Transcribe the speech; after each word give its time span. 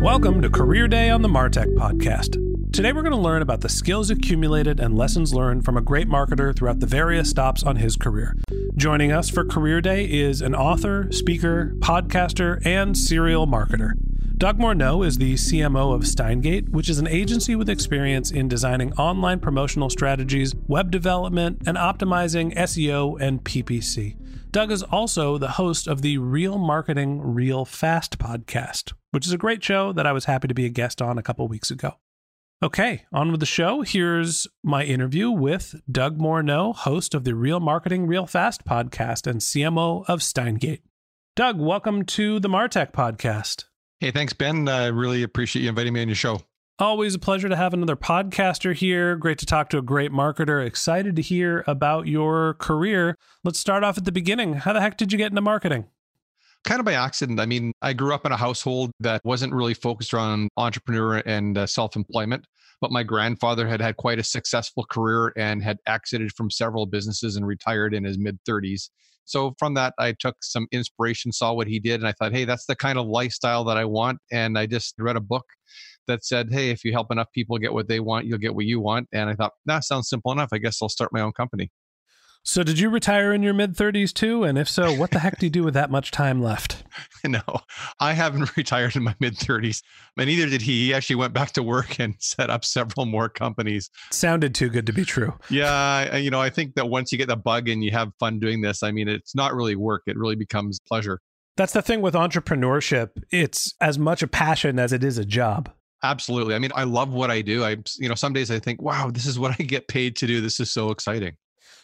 Welcome 0.00 0.40
to 0.40 0.48
Career 0.48 0.88
Day 0.88 1.10
on 1.10 1.20
the 1.20 1.28
Martech 1.28 1.74
Podcast. 1.74 2.72
Today, 2.72 2.90
we're 2.90 3.02
going 3.02 3.12
to 3.12 3.18
learn 3.18 3.42
about 3.42 3.60
the 3.60 3.68
skills 3.68 4.08
accumulated 4.08 4.80
and 4.80 4.96
lessons 4.96 5.34
learned 5.34 5.66
from 5.66 5.76
a 5.76 5.82
great 5.82 6.08
marketer 6.08 6.56
throughout 6.56 6.80
the 6.80 6.86
various 6.86 7.28
stops 7.28 7.62
on 7.62 7.76
his 7.76 7.96
career. 7.96 8.34
Joining 8.76 9.12
us 9.12 9.28
for 9.28 9.44
Career 9.44 9.82
Day 9.82 10.06
is 10.06 10.40
an 10.40 10.54
author, 10.54 11.12
speaker, 11.12 11.74
podcaster, 11.80 12.64
and 12.64 12.96
serial 12.96 13.46
marketer. 13.46 13.92
Doug 14.38 14.58
Morneau 14.58 15.06
is 15.06 15.18
the 15.18 15.34
CMO 15.34 15.94
of 15.94 16.04
Steingate, 16.04 16.70
which 16.70 16.88
is 16.88 16.98
an 16.98 17.06
agency 17.06 17.54
with 17.54 17.68
experience 17.68 18.30
in 18.30 18.48
designing 18.48 18.94
online 18.94 19.38
promotional 19.38 19.90
strategies, 19.90 20.54
web 20.66 20.90
development, 20.90 21.60
and 21.66 21.76
optimizing 21.76 22.56
SEO 22.56 23.20
and 23.20 23.44
PPC. 23.44 24.16
Doug 24.50 24.72
is 24.72 24.82
also 24.82 25.36
the 25.36 25.52
host 25.52 25.86
of 25.86 26.00
the 26.00 26.16
Real 26.16 26.56
Marketing 26.56 27.20
Real 27.20 27.66
Fast 27.66 28.18
podcast, 28.18 28.94
which 29.10 29.26
is 29.26 29.32
a 29.32 29.38
great 29.38 29.62
show 29.62 29.92
that 29.92 30.06
I 30.06 30.12
was 30.12 30.26
happy 30.26 30.48
to 30.48 30.54
be 30.54 30.66
a 30.66 30.70
guest 30.70 31.02
on 31.02 31.18
a 31.18 31.22
couple 31.22 31.46
weeks 31.48 31.70
ago. 31.70 31.94
Okay, 32.62 33.06
on 33.12 33.30
with 33.30 33.40
the 33.40 33.46
show. 33.46 33.80
Here's 33.80 34.46
my 34.62 34.84
interview 34.84 35.30
with 35.30 35.80
Doug 35.90 36.18
Morneau, 36.18 36.74
host 36.74 37.14
of 37.14 37.24
the 37.24 37.34
Real 37.34 37.58
Marketing 37.58 38.06
Real 38.06 38.26
Fast 38.26 38.66
podcast 38.66 39.26
and 39.26 39.40
CMO 39.40 40.04
of 40.08 40.20
Steingate. 40.20 40.82
Doug, 41.36 41.58
welcome 41.58 42.04
to 42.04 42.38
the 42.38 42.48
Martech 42.48 42.92
podcast. 42.92 43.64
Hey, 43.98 44.10
thanks, 44.10 44.34
Ben. 44.34 44.68
I 44.68 44.88
really 44.88 45.22
appreciate 45.22 45.62
you 45.62 45.70
inviting 45.70 45.94
me 45.94 46.02
on 46.02 46.08
your 46.08 46.14
show. 46.16 46.42
Always 46.78 47.14
a 47.14 47.18
pleasure 47.18 47.48
to 47.48 47.56
have 47.56 47.74
another 47.74 47.96
podcaster 47.96 48.74
here. 48.74 49.16
Great 49.16 49.38
to 49.38 49.46
talk 49.46 49.68
to 49.70 49.78
a 49.78 49.82
great 49.82 50.12
marketer. 50.12 50.64
Excited 50.64 51.16
to 51.16 51.22
hear 51.22 51.64
about 51.66 52.06
your 52.06 52.54
career. 52.54 53.16
Let's 53.44 53.58
start 53.58 53.84
off 53.84 53.98
at 53.98 54.04
the 54.04 54.12
beginning. 54.12 54.54
How 54.54 54.72
the 54.72 54.80
heck 54.80 54.96
did 54.96 55.12
you 55.12 55.18
get 55.18 55.30
into 55.30 55.42
marketing? 55.42 55.86
Kind 56.64 56.78
of 56.78 56.84
by 56.84 56.92
accident. 56.92 57.40
I 57.40 57.46
mean, 57.46 57.72
I 57.80 57.92
grew 57.92 58.14
up 58.14 58.26
in 58.26 58.32
a 58.32 58.36
household 58.36 58.90
that 59.00 59.22
wasn't 59.24 59.52
really 59.52 59.74
focused 59.74 60.12
on 60.12 60.48
entrepreneur 60.56 61.22
and 61.24 61.56
uh, 61.56 61.66
self 61.66 61.96
employment, 61.96 62.44
but 62.80 62.90
my 62.90 63.02
grandfather 63.02 63.66
had 63.66 63.80
had 63.80 63.96
quite 63.96 64.18
a 64.18 64.22
successful 64.22 64.84
career 64.90 65.32
and 65.36 65.62
had 65.62 65.78
exited 65.86 66.32
from 66.32 66.50
several 66.50 66.86
businesses 66.86 67.36
and 67.36 67.46
retired 67.46 67.94
in 67.94 68.04
his 68.04 68.18
mid 68.18 68.38
30s. 68.48 68.90
So 69.24 69.54
from 69.58 69.74
that, 69.74 69.94
I 69.98 70.12
took 70.18 70.36
some 70.42 70.66
inspiration, 70.72 71.32
saw 71.32 71.52
what 71.52 71.68
he 71.68 71.78
did, 71.78 72.00
and 72.00 72.08
I 72.08 72.12
thought, 72.12 72.32
hey, 72.32 72.44
that's 72.44 72.66
the 72.66 72.74
kind 72.76 72.98
of 72.98 73.06
lifestyle 73.06 73.64
that 73.64 73.76
I 73.76 73.84
want. 73.84 74.18
And 74.32 74.58
I 74.58 74.66
just 74.66 74.94
read 74.98 75.16
a 75.16 75.20
book 75.20 75.46
that 76.08 76.24
said, 76.24 76.48
hey, 76.50 76.70
if 76.70 76.84
you 76.84 76.92
help 76.92 77.12
enough 77.12 77.28
people 77.32 77.56
get 77.58 77.72
what 77.72 77.88
they 77.88 78.00
want, 78.00 78.26
you'll 78.26 78.38
get 78.38 78.54
what 78.54 78.66
you 78.66 78.80
want. 78.80 79.08
And 79.12 79.30
I 79.30 79.34
thought, 79.34 79.52
that 79.66 79.84
sounds 79.84 80.08
simple 80.08 80.32
enough. 80.32 80.48
I 80.52 80.58
guess 80.58 80.82
I'll 80.82 80.88
start 80.88 81.12
my 81.12 81.20
own 81.20 81.32
company. 81.32 81.70
So, 82.42 82.62
did 82.62 82.78
you 82.78 82.88
retire 82.88 83.34
in 83.34 83.42
your 83.42 83.52
mid 83.52 83.76
30s 83.76 84.14
too? 84.14 84.44
And 84.44 84.56
if 84.56 84.68
so, 84.68 84.94
what 84.94 85.10
the 85.10 85.18
heck 85.18 85.38
do 85.38 85.46
you 85.46 85.50
do 85.50 85.62
with 85.62 85.74
that 85.74 85.90
much 85.90 86.10
time 86.10 86.42
left? 86.42 86.84
no, 87.24 87.42
I 88.00 88.14
haven't 88.14 88.56
retired 88.56 88.96
in 88.96 89.02
my 89.02 89.14
mid 89.20 89.36
30s, 89.36 89.82
and 90.16 90.26
neither 90.26 90.48
did 90.48 90.62
he. 90.62 90.86
He 90.86 90.94
actually 90.94 91.16
went 91.16 91.34
back 91.34 91.52
to 91.52 91.62
work 91.62 91.98
and 92.00 92.14
set 92.18 92.48
up 92.48 92.64
several 92.64 93.04
more 93.04 93.28
companies. 93.28 93.90
Sounded 94.10 94.54
too 94.54 94.70
good 94.70 94.86
to 94.86 94.92
be 94.92 95.04
true. 95.04 95.34
Yeah, 95.50 96.16
you 96.16 96.30
know, 96.30 96.40
I 96.40 96.48
think 96.48 96.76
that 96.76 96.88
once 96.88 97.12
you 97.12 97.18
get 97.18 97.28
the 97.28 97.36
bug 97.36 97.68
and 97.68 97.84
you 97.84 97.90
have 97.90 98.10
fun 98.18 98.38
doing 98.38 98.62
this, 98.62 98.82
I 98.82 98.90
mean, 98.90 99.08
it's 99.08 99.34
not 99.34 99.54
really 99.54 99.76
work; 99.76 100.02
it 100.06 100.16
really 100.16 100.36
becomes 100.36 100.78
pleasure. 100.80 101.20
That's 101.58 101.74
the 101.74 101.82
thing 101.82 102.00
with 102.00 102.14
entrepreneurship. 102.14 103.10
It's 103.30 103.74
as 103.82 103.98
much 103.98 104.22
a 104.22 104.26
passion 104.26 104.78
as 104.78 104.94
it 104.94 105.04
is 105.04 105.18
a 105.18 105.26
job. 105.26 105.70
Absolutely. 106.02 106.54
I 106.54 106.58
mean, 106.58 106.72
I 106.74 106.84
love 106.84 107.12
what 107.12 107.30
I 107.30 107.42
do. 107.42 107.64
I, 107.64 107.76
you 107.98 108.08
know, 108.08 108.14
some 108.14 108.32
days 108.32 108.50
I 108.50 108.58
think, 108.58 108.80
wow, 108.80 109.10
this 109.12 109.26
is 109.26 109.38
what 109.38 109.54
I 109.58 109.64
get 109.64 109.86
paid 109.86 110.16
to 110.16 110.26
do. 110.26 110.40
This 110.40 110.58
is 110.58 110.70
so 110.70 110.90
exciting. 110.90 111.36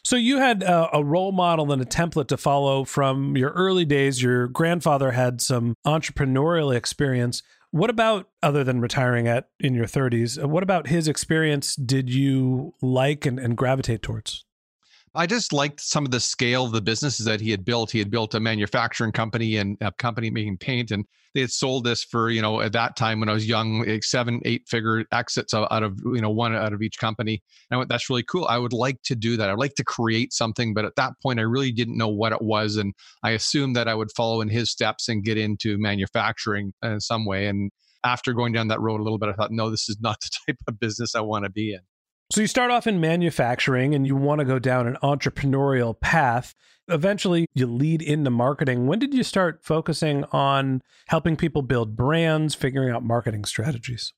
So 0.06 0.14
you 0.14 0.38
had 0.38 0.62
a, 0.62 0.98
a, 0.98 1.02
role 1.04 1.32
model 1.32 1.72
and 1.72 1.82
a 1.82 1.84
template 1.84 2.28
to 2.28 2.36
follow 2.36 2.84
from 2.84 3.36
your 3.36 3.50
early 3.50 3.84
days. 3.84 4.22
Your 4.22 4.46
grandfather 4.46 5.10
had 5.10 5.40
some 5.40 5.74
entrepreneurial 5.84 6.72
experience. 6.72 7.42
What 7.72 7.90
about 7.90 8.28
other 8.40 8.62
than 8.62 8.80
retiring 8.80 9.26
at 9.26 9.48
in 9.58 9.74
your 9.74 9.86
30s? 9.86 10.40
What 10.46 10.62
about 10.62 10.86
his 10.86 11.08
experience 11.08 11.74
did 11.74 12.08
you 12.08 12.72
like 12.80 13.26
and, 13.26 13.40
and 13.40 13.56
gravitate 13.56 14.02
towards? 14.02 14.45
I 15.16 15.26
just 15.26 15.52
liked 15.52 15.80
some 15.80 16.04
of 16.04 16.10
the 16.10 16.20
scale 16.20 16.66
of 16.66 16.72
the 16.72 16.82
businesses 16.82 17.24
that 17.24 17.40
he 17.40 17.50
had 17.50 17.64
built. 17.64 17.90
He 17.90 17.98
had 17.98 18.10
built 18.10 18.34
a 18.34 18.40
manufacturing 18.40 19.12
company 19.12 19.56
and 19.56 19.78
a 19.80 19.90
company 19.92 20.30
making 20.30 20.58
paint, 20.58 20.90
and 20.90 21.06
they 21.34 21.40
had 21.40 21.50
sold 21.50 21.84
this 21.84 22.04
for 22.04 22.28
you 22.28 22.42
know 22.42 22.60
at 22.60 22.72
that 22.72 22.96
time 22.96 23.20
when 23.20 23.28
I 23.30 23.32
was 23.32 23.48
young, 23.48 24.00
seven, 24.02 24.42
eight 24.44 24.68
figure 24.68 25.04
exits 25.12 25.54
out 25.54 25.82
of 25.82 25.98
you 26.04 26.20
know 26.20 26.30
one 26.30 26.54
out 26.54 26.74
of 26.74 26.82
each 26.82 26.98
company. 26.98 27.42
And 27.70 27.76
I 27.76 27.78
went, 27.78 27.88
that's 27.88 28.10
really 28.10 28.24
cool. 28.24 28.46
I 28.46 28.58
would 28.58 28.74
like 28.74 29.02
to 29.04 29.16
do 29.16 29.38
that. 29.38 29.48
I'd 29.48 29.58
like 29.58 29.74
to 29.76 29.84
create 29.84 30.34
something, 30.34 30.74
but 30.74 30.84
at 30.84 30.96
that 30.96 31.14
point, 31.22 31.40
I 31.40 31.44
really 31.44 31.72
didn't 31.72 31.96
know 31.96 32.08
what 32.08 32.32
it 32.32 32.42
was, 32.42 32.76
and 32.76 32.92
I 33.22 33.30
assumed 33.30 33.74
that 33.76 33.88
I 33.88 33.94
would 33.94 34.12
follow 34.14 34.42
in 34.42 34.48
his 34.48 34.70
steps 34.70 35.08
and 35.08 35.24
get 35.24 35.38
into 35.38 35.78
manufacturing 35.78 36.74
in 36.82 37.00
some 37.00 37.24
way. 37.24 37.46
And 37.46 37.70
after 38.04 38.34
going 38.34 38.52
down 38.52 38.68
that 38.68 38.80
road 38.80 39.00
a 39.00 39.02
little 39.02 39.18
bit, 39.18 39.30
I 39.30 39.32
thought, 39.32 39.50
no, 39.50 39.70
this 39.70 39.88
is 39.88 39.96
not 40.00 40.20
the 40.20 40.30
type 40.46 40.58
of 40.68 40.78
business 40.78 41.14
I 41.14 41.20
want 41.20 41.44
to 41.44 41.50
be 41.50 41.72
in. 41.72 41.80
So 42.30 42.40
you 42.40 42.48
start 42.48 42.72
off 42.72 42.88
in 42.88 43.00
manufacturing 43.00 43.94
and 43.94 44.04
you 44.04 44.16
want 44.16 44.40
to 44.40 44.44
go 44.44 44.58
down 44.58 44.88
an 44.88 44.96
entrepreneurial 45.02 45.98
path. 45.98 46.54
Eventually, 46.88 47.46
you 47.54 47.66
lead 47.66 48.02
into 48.02 48.30
marketing. 48.30 48.88
When 48.88 48.98
did 48.98 49.14
you 49.14 49.22
start 49.22 49.60
focusing 49.62 50.24
on 50.32 50.82
helping 51.06 51.36
people 51.36 51.62
build 51.62 51.96
brands, 51.96 52.54
figuring 52.54 52.90
out 52.90 53.04
marketing 53.04 53.44
strategies? 53.44 54.12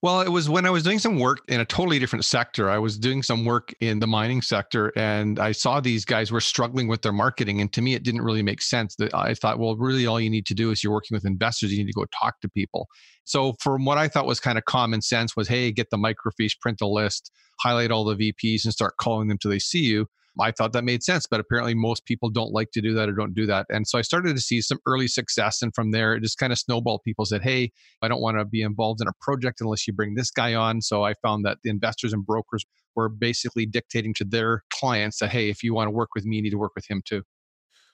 Well, 0.00 0.20
it 0.20 0.28
was 0.28 0.48
when 0.48 0.64
I 0.64 0.70
was 0.70 0.84
doing 0.84 1.00
some 1.00 1.18
work 1.18 1.40
in 1.48 1.58
a 1.58 1.64
totally 1.64 1.98
different 1.98 2.24
sector. 2.24 2.70
I 2.70 2.78
was 2.78 2.96
doing 2.96 3.20
some 3.20 3.44
work 3.44 3.74
in 3.80 3.98
the 3.98 4.06
mining 4.06 4.42
sector 4.42 4.92
and 4.94 5.40
I 5.40 5.50
saw 5.50 5.80
these 5.80 6.04
guys 6.04 6.30
were 6.30 6.40
struggling 6.40 6.86
with 6.86 7.02
their 7.02 7.12
marketing. 7.12 7.60
And 7.60 7.72
to 7.72 7.82
me, 7.82 7.94
it 7.94 8.04
didn't 8.04 8.22
really 8.22 8.44
make 8.44 8.62
sense 8.62 8.94
that 8.96 9.12
I 9.12 9.34
thought, 9.34 9.58
well, 9.58 9.76
really 9.76 10.06
all 10.06 10.20
you 10.20 10.30
need 10.30 10.46
to 10.46 10.54
do 10.54 10.70
is 10.70 10.84
you're 10.84 10.92
working 10.92 11.16
with 11.16 11.24
investors, 11.24 11.72
you 11.72 11.78
need 11.78 11.90
to 11.90 11.98
go 11.98 12.06
talk 12.16 12.40
to 12.42 12.48
people. 12.48 12.86
So 13.24 13.54
from 13.58 13.84
what 13.84 13.98
I 13.98 14.06
thought 14.06 14.24
was 14.24 14.38
kind 14.38 14.56
of 14.56 14.66
common 14.66 15.02
sense 15.02 15.34
was, 15.34 15.48
hey, 15.48 15.72
get 15.72 15.90
the 15.90 15.96
microfiche, 15.98 16.60
print 16.60 16.80
a 16.80 16.86
list, 16.86 17.32
highlight 17.60 17.90
all 17.90 18.04
the 18.04 18.14
VPs 18.14 18.64
and 18.64 18.72
start 18.72 18.94
calling 19.00 19.26
them 19.26 19.36
till 19.36 19.50
they 19.50 19.58
see 19.58 19.82
you. 19.82 20.06
I 20.40 20.52
thought 20.52 20.72
that 20.72 20.84
made 20.84 21.02
sense, 21.02 21.26
but 21.26 21.40
apparently 21.40 21.74
most 21.74 22.04
people 22.04 22.30
don't 22.30 22.52
like 22.52 22.70
to 22.72 22.80
do 22.80 22.94
that 22.94 23.08
or 23.08 23.12
don't 23.12 23.34
do 23.34 23.46
that. 23.46 23.66
And 23.68 23.86
so 23.86 23.98
I 23.98 24.02
started 24.02 24.36
to 24.36 24.42
see 24.42 24.60
some 24.60 24.78
early 24.86 25.08
success. 25.08 25.62
And 25.62 25.74
from 25.74 25.90
there, 25.90 26.14
it 26.14 26.22
just 26.22 26.38
kind 26.38 26.52
of 26.52 26.58
snowballed. 26.58 27.02
People 27.04 27.24
said, 27.24 27.42
Hey, 27.42 27.72
I 28.02 28.08
don't 28.08 28.20
want 28.20 28.38
to 28.38 28.44
be 28.44 28.62
involved 28.62 29.00
in 29.00 29.08
a 29.08 29.12
project 29.20 29.60
unless 29.60 29.86
you 29.86 29.92
bring 29.92 30.14
this 30.14 30.30
guy 30.30 30.54
on. 30.54 30.80
So 30.80 31.04
I 31.04 31.14
found 31.22 31.44
that 31.44 31.58
the 31.62 31.70
investors 31.70 32.12
and 32.12 32.24
brokers 32.24 32.64
were 32.94 33.08
basically 33.08 33.66
dictating 33.66 34.14
to 34.14 34.24
their 34.24 34.62
clients 34.70 35.18
that, 35.18 35.30
Hey, 35.30 35.50
if 35.50 35.62
you 35.62 35.74
want 35.74 35.88
to 35.88 35.92
work 35.92 36.10
with 36.14 36.24
me, 36.24 36.36
you 36.36 36.42
need 36.42 36.50
to 36.50 36.58
work 36.58 36.72
with 36.74 36.88
him 36.88 37.02
too. 37.04 37.22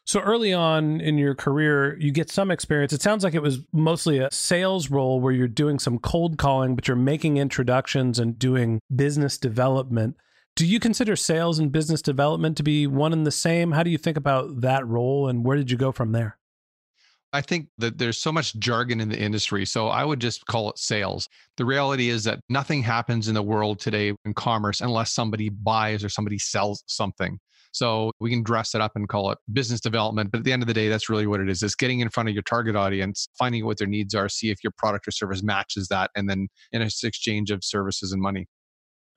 So 0.06 0.20
early 0.20 0.52
on 0.52 1.00
in 1.00 1.16
your 1.16 1.34
career, 1.34 1.96
you 1.98 2.12
get 2.12 2.30
some 2.30 2.50
experience. 2.50 2.92
It 2.92 3.00
sounds 3.00 3.24
like 3.24 3.32
it 3.32 3.40
was 3.40 3.60
mostly 3.72 4.18
a 4.18 4.30
sales 4.30 4.90
role 4.90 5.18
where 5.18 5.32
you're 5.32 5.48
doing 5.48 5.78
some 5.78 5.98
cold 5.98 6.36
calling, 6.36 6.74
but 6.74 6.86
you're 6.86 6.96
making 6.96 7.38
introductions 7.38 8.18
and 8.18 8.38
doing 8.38 8.80
business 8.94 9.38
development. 9.38 10.16
Do 10.56 10.66
you 10.66 10.78
consider 10.78 11.16
sales 11.16 11.58
and 11.58 11.72
business 11.72 12.00
development 12.00 12.56
to 12.58 12.62
be 12.62 12.86
one 12.86 13.12
and 13.12 13.26
the 13.26 13.32
same? 13.32 13.72
How 13.72 13.82
do 13.82 13.90
you 13.90 13.98
think 13.98 14.16
about 14.16 14.60
that 14.60 14.86
role 14.86 15.28
and 15.28 15.44
where 15.44 15.56
did 15.56 15.68
you 15.68 15.76
go 15.76 15.90
from 15.90 16.12
there? 16.12 16.38
I 17.32 17.40
think 17.40 17.66
that 17.78 17.98
there's 17.98 18.18
so 18.18 18.30
much 18.30 18.54
jargon 18.60 19.00
in 19.00 19.08
the 19.08 19.18
industry. 19.18 19.66
So 19.66 19.88
I 19.88 20.04
would 20.04 20.20
just 20.20 20.46
call 20.46 20.70
it 20.70 20.78
sales. 20.78 21.28
The 21.56 21.64
reality 21.64 22.08
is 22.08 22.22
that 22.24 22.38
nothing 22.48 22.84
happens 22.84 23.26
in 23.26 23.34
the 23.34 23.42
world 23.42 23.80
today 23.80 24.14
in 24.24 24.34
commerce 24.34 24.80
unless 24.80 25.12
somebody 25.12 25.48
buys 25.48 26.04
or 26.04 26.08
somebody 26.08 26.38
sells 26.38 26.84
something. 26.86 27.40
So 27.72 28.12
we 28.20 28.30
can 28.30 28.44
dress 28.44 28.76
it 28.76 28.80
up 28.80 28.92
and 28.94 29.08
call 29.08 29.32
it 29.32 29.38
business 29.52 29.80
development. 29.80 30.30
But 30.30 30.38
at 30.38 30.44
the 30.44 30.52
end 30.52 30.62
of 30.62 30.68
the 30.68 30.74
day, 30.74 30.88
that's 30.88 31.10
really 31.10 31.26
what 31.26 31.40
it 31.40 31.50
is. 31.50 31.60
It's 31.64 31.74
getting 31.74 31.98
in 31.98 32.08
front 32.08 32.28
of 32.28 32.34
your 32.36 32.44
target 32.44 32.76
audience, 32.76 33.26
finding 33.36 33.66
what 33.66 33.78
their 33.78 33.88
needs 33.88 34.14
are, 34.14 34.28
see 34.28 34.50
if 34.50 34.62
your 34.62 34.72
product 34.78 35.08
or 35.08 35.10
service 35.10 35.42
matches 35.42 35.88
that, 35.88 36.12
and 36.14 36.30
then 36.30 36.46
in 36.70 36.82
an 36.82 36.88
exchange 37.02 37.50
of 37.50 37.64
services 37.64 38.12
and 38.12 38.22
money. 38.22 38.46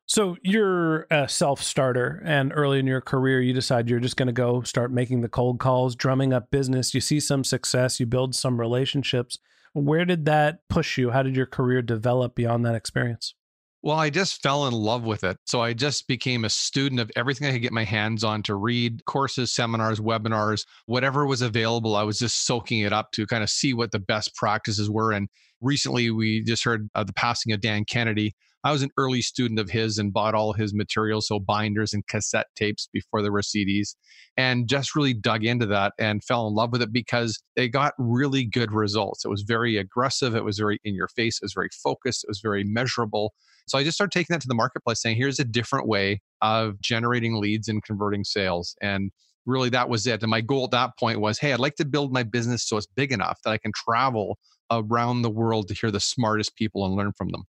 So 0.10 0.38
you're 0.42 1.06
a 1.12 1.28
self 1.28 1.62
starter, 1.62 2.22
and 2.24 2.54
early 2.56 2.80
in 2.80 2.88
your 2.88 3.02
career, 3.02 3.42
you 3.42 3.52
decide 3.52 3.90
you're 3.90 4.00
just 4.00 4.16
going 4.16 4.28
to 4.28 4.34
go 4.34 4.62
start 4.62 4.90
making 4.90 5.20
the 5.20 5.28
cold 5.28 5.60
calls, 5.60 5.98
drumming 5.98 6.32
up 6.32 6.50
business. 6.50 6.94
You 6.94 7.02
see 7.02 7.20
some 7.20 7.44
success, 7.44 8.00
you 8.00 8.06
build 8.06 8.34
some 8.34 8.58
relationships. 8.58 9.38
Where 9.74 10.06
did 10.06 10.24
that 10.24 10.60
push 10.70 10.98
you? 10.98 11.12
How 11.12 11.24
did 11.24 11.36
your 11.36 11.46
career 11.46 11.82
develop 11.82 12.36
beyond 12.36 12.66
that 12.66 12.74
experience? 12.74 13.36
Well, 13.84 13.98
I 13.98 14.10
just 14.10 14.42
fell 14.42 14.66
in 14.68 14.74
love 14.74 15.04
with 15.04 15.26
it. 15.26 15.38
So 15.46 15.62
I 15.62 15.74
just 15.74 16.08
became 16.08 16.46
a 16.46 16.50
student 16.50 17.00
of 17.02 17.12
everything 17.16 17.48
I 17.48 17.52
could 17.52 17.62
get 17.62 17.74
my 17.74 17.84
hands 17.84 18.24
on 18.24 18.44
to 18.44 18.56
read 18.56 19.04
courses, 19.06 19.54
seminars, 19.54 20.00
webinars, 20.00 20.66
whatever 20.86 21.26
was 21.26 21.42
available. 21.42 21.96
I 21.98 22.04
was 22.04 22.18
just 22.18 22.46
soaking 22.46 22.80
it 22.80 22.94
up 22.94 23.12
to 23.12 23.28
kind 23.28 23.44
of 23.44 23.50
see 23.50 23.74
what 23.74 23.92
the 23.92 24.00
best 24.00 24.36
practices 24.36 24.90
were. 24.90 25.12
And 25.12 25.30
recently 25.62 26.10
we 26.12 26.42
just 26.44 26.64
heard 26.64 26.90
of 26.96 27.08
the 27.08 27.14
passing 27.14 27.52
of 27.52 27.62
Dan 27.62 27.86
Kennedy. 27.86 28.36
I 28.68 28.72
was 28.72 28.82
an 28.82 28.92
early 28.98 29.22
student 29.22 29.62
of 29.62 29.70
his 29.70 29.98
and 29.98 30.12
bought 30.12 30.36
all 30.36 30.52
his 30.52 30.74
materials, 30.74 31.30
so 31.30 31.40
binders 31.40 31.94
and 31.94 32.06
cassette 32.06 32.48
tapes 32.54 32.90
before 32.92 33.22
there 33.22 33.32
were 33.32 33.40
CDs, 33.40 33.96
and 34.36 34.68
just 34.68 34.94
really 34.94 35.14
dug 35.14 35.46
into 35.46 35.66
that 35.68 35.94
and 35.98 36.22
fell 36.22 36.50
in 36.50 36.54
love 36.54 36.74
with 36.74 36.82
it 36.82 36.92
because 36.92 37.42
they 37.56 37.70
got 37.70 37.94
really 37.98 38.44
good 38.44 38.74
results. 38.74 39.24
It 39.24 39.30
was 39.30 39.44
very 39.44 39.78
aggressive, 39.78 40.36
it 40.36 40.44
was 40.44 40.60
very 40.60 40.82
in 40.84 40.96
your 40.96 41.08
face, 41.08 41.38
it 41.38 41.46
was 41.46 41.54
very 41.54 41.70
focused, 41.82 42.26
it 42.26 42.30
was 42.30 42.42
very 42.42 42.66
measurable. 42.66 43.34
So 43.70 43.78
I 43.78 43.86
just 43.86 43.96
started 43.96 44.12
taking 44.12 44.34
that 44.34 44.42
to 44.42 44.50
the 44.50 44.54
marketplace, 44.54 45.02
saying, 45.02 45.16
here's 45.16 45.40
a 45.40 45.46
different 45.46 45.88
way 45.88 46.20
of 46.42 46.78
generating 46.82 47.40
leads 47.40 47.70
and 47.70 47.82
converting 47.82 48.26
sales. 48.26 48.76
And 48.82 49.12
really 49.46 49.70
that 49.70 49.88
was 49.88 50.06
it. 50.06 50.22
And 50.24 50.30
my 50.30 50.42
goal 50.42 50.66
at 50.66 50.72
that 50.72 50.92
point 51.00 51.22
was, 51.22 51.40
hey, 51.40 51.54
I'd 51.54 51.62
like 51.62 51.76
to 51.76 51.86
build 51.86 52.12
my 52.12 52.24
business 52.24 52.68
so 52.68 52.76
it's 52.76 52.86
big 52.86 53.14
enough 53.14 53.40
that 53.46 53.52
I 53.52 53.60
can 53.60 53.72
travel 53.74 54.38
around 54.70 55.22
the 55.22 55.30
world 55.30 55.70
to 55.70 55.74
hear 55.74 55.90
the 55.90 56.02
smartest 56.02 56.58
people 56.58 56.86
and 56.86 56.96
learn 56.96 57.14
from 57.18 57.30
them. 57.30 57.46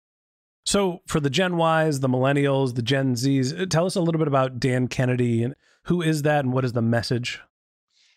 So, 0.64 1.02
for 1.06 1.20
the 1.20 1.30
Gen 1.30 1.58
Ys, 1.58 2.00
the 2.00 2.08
Millennials, 2.08 2.74
the 2.74 2.82
Gen 2.82 3.14
Zs, 3.14 3.68
tell 3.68 3.86
us 3.86 3.96
a 3.96 4.00
little 4.00 4.18
bit 4.18 4.28
about 4.28 4.58
Dan 4.58 4.88
Kennedy 4.88 5.42
and 5.42 5.54
who 5.84 6.00
is 6.00 6.22
that 6.22 6.44
and 6.44 6.52
what 6.52 6.64
is 6.64 6.72
the 6.72 6.82
message? 6.82 7.40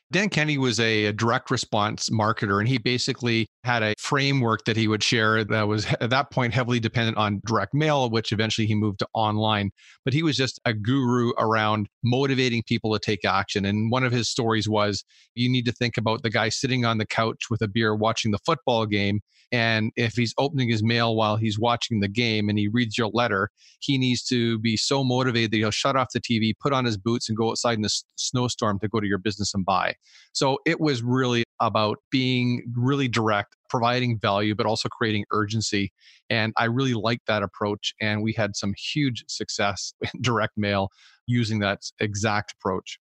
Dan 0.10 0.30
Kennedy 0.30 0.58
was 0.58 0.80
a, 0.80 1.06
a, 1.06 1.14
direct 1.14 1.52
response 1.52 2.10
marketer, 2.10 2.60
and 2.60 2.68
he 2.68 2.78
basically 2.78 3.48
had 3.66 3.84
a 3.84 3.94
framework 3.98 4.64
that 4.64 4.78
he 4.78 4.88
would 4.88 5.04
share 5.04 5.44
that 5.44 5.68
was 5.68 5.86
at 6.00 6.10
that 6.12 6.32
point 6.32 6.54
heavily 6.54 6.80
dependent 6.80 7.18
on 7.18 7.42
direct 7.46 7.74
mail, 7.74 8.10
which 8.10 8.32
eventually 8.32 8.66
he 8.66 8.74
moved 8.74 9.00
to 9.00 9.08
online. 9.14 9.70
But 10.06 10.14
he 10.14 10.24
was 10.24 10.38
just 10.38 10.62
a 10.64 10.74
guru 10.74 11.32
around 11.38 11.90
motivating 12.06 12.64
people 12.64 12.94
to 12.94 13.00
take 13.00 13.26
action. 13.26 13.66
And 13.66 13.92
one 13.92 14.06
of 14.06 14.14
his 14.14 14.30
stories 14.30 14.70
was 14.70 15.04
you 15.36 15.50
need 15.50 15.66
to 15.66 15.74
think 15.74 15.98
about 15.98 16.24
the 16.24 16.30
guy 16.30 16.48
sitting 16.50 16.86
on 16.86 17.00
the 17.00 17.06
couch 17.06 17.50
with 17.50 17.62
a 17.62 17.68
beer 17.68 17.94
watching 17.94 18.32
the 18.32 18.40
football 18.46 18.86
game 18.86 19.20
and 19.52 19.92
if 19.96 20.14
he's 20.14 20.34
opening 20.38 20.70
his 20.70 20.84
mail 20.84 21.16
while 21.16 21.38
he's 21.38 21.58
watching 21.58 22.00
the 22.00 22.08
game 22.08 22.50
and 22.50 22.60
he 22.60 22.68
reads 22.68 22.98
your 22.98 23.10
letter, 23.14 23.50
he 23.80 23.98
needs 23.98 24.24
to 24.26 24.60
be 24.60 24.76
so 24.76 25.04
motivated 25.04 25.52
that 25.52 25.58
he'll 25.58 25.72
shut 25.72 25.96
off 25.96 26.10
the 26.14 26.20
TV, 26.20 26.54
put 26.60 26.74
on 26.74 26.86
his 26.86 26.98
boots, 26.98 27.30
and 27.30 27.38
go 27.38 27.50
outside 27.50 27.78
in 27.78 27.82
the 27.82 28.02
snowstorm 28.16 28.80
to 28.80 28.90
go 28.90 29.00
to 29.00 29.08
your 29.08 29.18
business 29.18 29.54
and 29.54 29.66
buy. 29.66 29.96
So 30.34 30.60
it 30.66 30.80
was 30.80 31.02
really 31.02 31.44
about 31.60 31.98
being 32.12 32.72
really 32.76 33.08
direct, 33.08 33.56
providing 33.70 34.20
value, 34.20 34.54
but 34.56 34.66
also 34.66 34.88
creating 34.90 35.26
urgency. 35.32 35.92
And 36.30 36.54
I 36.58 36.66
really 36.66 36.94
liked 36.94 37.26
that 37.28 37.44
approach. 37.44 37.94
And 38.00 38.22
we 38.22 38.34
had 38.34 38.56
some 38.56 38.74
huge 38.94 39.24
success 39.28 39.94
in 40.02 40.22
direct 40.22 40.54
mail 40.58 40.90
using 41.26 41.60
that 41.60 41.80
exact 42.00 42.54
approach. 42.60 43.00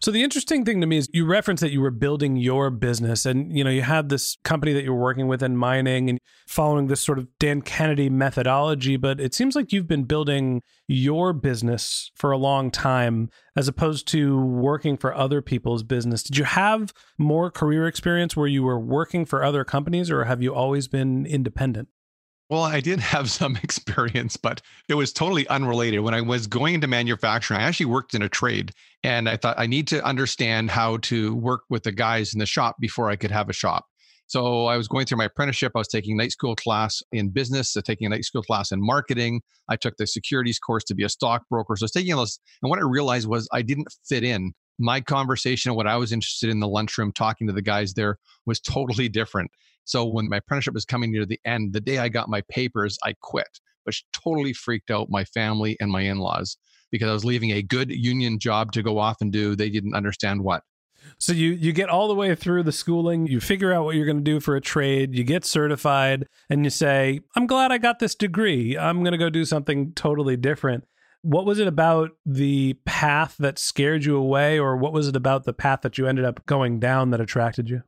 So 0.00 0.10
the 0.10 0.22
interesting 0.22 0.64
thing 0.64 0.80
to 0.80 0.86
me 0.86 0.96
is 0.96 1.08
you 1.12 1.24
referenced 1.24 1.60
that 1.60 1.72
you 1.72 1.80
were 1.80 1.90
building 1.90 2.36
your 2.36 2.70
business 2.70 3.24
and 3.24 3.56
you 3.56 3.62
know 3.62 3.70
you 3.70 3.82
had 3.82 4.08
this 4.08 4.36
company 4.44 4.72
that 4.72 4.84
you 4.84 4.92
were 4.92 5.00
working 5.00 5.28
with 5.28 5.42
in 5.42 5.56
mining 5.56 6.10
and 6.10 6.18
following 6.46 6.88
this 6.88 7.00
sort 7.00 7.18
of 7.18 7.28
Dan 7.38 7.62
Kennedy 7.62 8.10
methodology 8.10 8.96
but 8.96 9.20
it 9.20 9.34
seems 9.34 9.54
like 9.54 9.72
you've 9.72 9.88
been 9.88 10.04
building 10.04 10.62
your 10.88 11.32
business 11.32 12.10
for 12.14 12.32
a 12.32 12.36
long 12.38 12.70
time 12.70 13.30
as 13.56 13.68
opposed 13.68 14.08
to 14.08 14.40
working 14.40 14.96
for 14.96 15.14
other 15.14 15.42
people's 15.42 15.82
business. 15.82 16.22
Did 16.22 16.38
you 16.38 16.44
have 16.44 16.92
more 17.18 17.50
career 17.50 17.86
experience 17.86 18.36
where 18.36 18.46
you 18.46 18.62
were 18.62 18.80
working 18.80 19.24
for 19.24 19.44
other 19.44 19.64
companies 19.64 20.10
or 20.10 20.24
have 20.24 20.42
you 20.42 20.54
always 20.54 20.88
been 20.88 21.26
independent? 21.26 21.88
Well, 22.52 22.64
I 22.64 22.80
did 22.80 23.00
have 23.14 23.30
some 23.30 23.56
experience, 23.62 24.36
but 24.36 24.60
it 24.86 24.92
was 24.92 25.10
totally 25.10 25.48
unrelated. 25.48 26.00
When 26.00 26.12
I 26.12 26.20
was 26.20 26.46
going 26.46 26.74
into 26.74 26.86
manufacturing, 26.86 27.58
I 27.58 27.62
actually 27.62 27.86
worked 27.86 28.14
in 28.14 28.20
a 28.20 28.28
trade 28.28 28.72
and 29.02 29.26
I 29.26 29.38
thought 29.38 29.58
I 29.58 29.64
need 29.64 29.88
to 29.88 30.04
understand 30.04 30.70
how 30.70 30.98
to 30.98 31.34
work 31.34 31.62
with 31.70 31.84
the 31.84 31.92
guys 31.92 32.34
in 32.34 32.40
the 32.40 32.44
shop 32.44 32.76
before 32.78 33.08
I 33.08 33.16
could 33.16 33.30
have 33.30 33.48
a 33.48 33.54
shop. 33.54 33.86
So 34.26 34.66
I 34.66 34.76
was 34.76 34.86
going 34.86 35.06
through 35.06 35.16
my 35.16 35.24
apprenticeship. 35.24 35.72
I 35.74 35.78
was 35.78 35.88
taking 35.88 36.14
night 36.14 36.32
school 36.32 36.54
class 36.54 37.02
in 37.10 37.30
business, 37.30 37.72
so 37.72 37.80
taking 37.80 38.06
a 38.06 38.10
night 38.10 38.26
school 38.26 38.42
class 38.42 38.70
in 38.70 38.84
marketing. 38.84 39.40
I 39.70 39.76
took 39.76 39.96
the 39.96 40.06
securities 40.06 40.58
course 40.58 40.84
to 40.84 40.94
be 40.94 41.04
a 41.04 41.08
stockbroker. 41.08 41.74
So 41.76 41.84
I 41.84 41.86
was 41.86 41.92
taking 41.92 42.14
those. 42.14 42.38
And 42.62 42.68
what 42.68 42.78
I 42.78 42.82
realized 42.82 43.28
was 43.28 43.48
I 43.54 43.62
didn't 43.62 43.88
fit 44.06 44.24
in. 44.24 44.52
My 44.78 45.00
conversation, 45.00 45.74
what 45.74 45.86
I 45.86 45.96
was 45.96 46.12
interested 46.12 46.50
in 46.50 46.60
the 46.60 46.68
lunchroom, 46.68 47.12
talking 47.12 47.46
to 47.46 47.52
the 47.52 47.62
guys 47.62 47.94
there 47.94 48.18
was 48.46 48.60
totally 48.60 49.08
different. 49.20 49.50
So 49.84 50.04
when 50.06 50.28
my 50.28 50.36
apprenticeship 50.38 50.74
was 50.74 50.84
coming 50.84 51.12
near 51.12 51.26
the 51.26 51.40
end, 51.44 51.72
the 51.72 51.80
day 51.80 51.98
I 51.98 52.08
got 52.08 52.28
my 52.28 52.42
papers, 52.48 52.98
I 53.04 53.14
quit, 53.20 53.60
which 53.84 54.04
totally 54.12 54.52
freaked 54.52 54.90
out 54.90 55.08
my 55.10 55.24
family 55.24 55.76
and 55.80 55.90
my 55.90 56.02
in 56.02 56.18
laws 56.18 56.56
because 56.90 57.08
I 57.08 57.12
was 57.12 57.24
leaving 57.24 57.50
a 57.50 57.62
good 57.62 57.90
union 57.90 58.38
job 58.38 58.72
to 58.72 58.82
go 58.82 58.98
off 58.98 59.16
and 59.20 59.32
do 59.32 59.56
they 59.56 59.70
didn't 59.70 59.94
understand 59.94 60.42
what. 60.42 60.62
So 61.18 61.32
you 61.32 61.50
you 61.50 61.72
get 61.72 61.88
all 61.88 62.08
the 62.08 62.14
way 62.14 62.34
through 62.34 62.62
the 62.62 62.72
schooling, 62.72 63.26
you 63.26 63.40
figure 63.40 63.72
out 63.72 63.84
what 63.84 63.96
you're 63.96 64.06
going 64.06 64.18
to 64.18 64.22
do 64.22 64.38
for 64.38 64.54
a 64.54 64.60
trade, 64.60 65.14
you 65.14 65.24
get 65.24 65.44
certified 65.44 66.28
and 66.48 66.64
you 66.64 66.70
say, 66.70 67.20
"I'm 67.34 67.46
glad 67.46 67.72
I 67.72 67.78
got 67.78 67.98
this 67.98 68.14
degree. 68.14 68.78
I'm 68.78 69.00
going 69.00 69.12
to 69.12 69.18
go 69.18 69.30
do 69.30 69.44
something 69.44 69.92
totally 69.94 70.36
different." 70.36 70.84
What 71.22 71.46
was 71.46 71.58
it 71.58 71.68
about 71.68 72.10
the 72.26 72.74
path 72.84 73.36
that 73.38 73.58
scared 73.58 74.04
you 74.04 74.16
away 74.16 74.58
or 74.58 74.76
what 74.76 74.92
was 74.92 75.08
it 75.08 75.16
about 75.16 75.44
the 75.44 75.52
path 75.52 75.82
that 75.82 75.96
you 75.96 76.06
ended 76.06 76.24
up 76.24 76.44
going 76.46 76.80
down 76.80 77.10
that 77.10 77.20
attracted 77.20 77.70
you? 77.70 77.82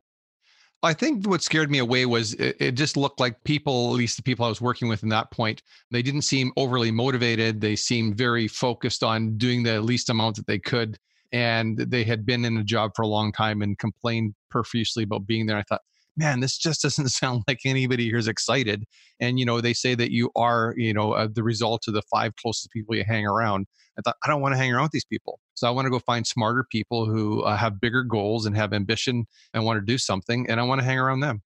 I 0.83 0.93
think 0.93 1.27
what 1.27 1.41
scared 1.41 1.71
me 1.71 1.79
away 1.79 2.05
was 2.05 2.33
it, 2.33 2.57
it, 2.59 2.71
just 2.73 2.95
looked 2.95 3.19
like 3.19 3.43
people, 3.43 3.89
at 3.89 3.97
least 3.97 4.17
the 4.17 4.23
people 4.23 4.45
I 4.45 4.49
was 4.49 4.61
working 4.61 4.87
with 4.87 5.03
in 5.03 5.09
that 5.09 5.31
point, 5.31 5.63
they 5.89 6.03
didn't 6.03 6.21
seem 6.21 6.51
overly 6.57 6.91
motivated. 6.91 7.59
They 7.59 7.75
seemed 7.75 8.17
very 8.17 8.47
focused 8.47 9.03
on 9.03 9.37
doing 9.37 9.63
the 9.63 9.81
least 9.81 10.09
amount 10.09 10.35
that 10.35 10.47
they 10.47 10.59
could. 10.59 10.97
And 11.31 11.77
they 11.77 12.03
had 12.03 12.25
been 12.25 12.45
in 12.45 12.57
a 12.57 12.63
job 12.63 12.91
for 12.95 13.01
a 13.01 13.07
long 13.07 13.31
time 13.31 13.61
and 13.61 13.77
complained 13.79 14.35
profusely 14.51 15.03
about 15.03 15.25
being 15.25 15.47
there. 15.47 15.57
I 15.57 15.63
thought, 15.63 15.81
man, 16.17 16.39
this 16.39 16.57
just 16.57 16.81
doesn't 16.81 17.09
sound 17.09 17.43
like 17.47 17.59
anybody 17.65 18.05
here 18.05 18.17
is 18.17 18.27
excited. 18.27 18.85
And, 19.19 19.39
you 19.39 19.45
know, 19.45 19.61
they 19.61 19.73
say 19.73 19.95
that 19.95 20.11
you 20.11 20.31
are, 20.35 20.73
you 20.77 20.93
know, 20.93 21.13
uh, 21.13 21.27
the 21.31 21.43
result 21.43 21.87
of 21.87 21.93
the 21.93 22.01
five 22.03 22.35
closest 22.37 22.71
people 22.71 22.95
you 22.95 23.03
hang 23.05 23.25
around. 23.25 23.67
I 23.97 24.01
thought, 24.01 24.17
I 24.23 24.27
don't 24.27 24.41
want 24.41 24.53
to 24.53 24.57
hang 24.57 24.73
around 24.73 24.83
with 24.83 24.91
these 24.91 25.05
people. 25.05 25.39
So 25.53 25.67
I 25.67 25.71
want 25.71 25.85
to 25.85 25.89
go 25.89 25.99
find 25.99 26.27
smarter 26.27 26.65
people 26.69 27.05
who 27.05 27.41
uh, 27.43 27.55
have 27.55 27.79
bigger 27.79 28.03
goals 28.03 28.45
and 28.45 28.55
have 28.57 28.73
ambition 28.73 29.25
and 29.53 29.63
want 29.63 29.77
to 29.77 29.85
do 29.85 29.97
something. 29.97 30.49
And 30.49 30.59
I 30.59 30.63
want 30.63 30.81
to 30.81 30.85
hang 30.85 30.99
around 30.99 31.21
them. 31.21 31.41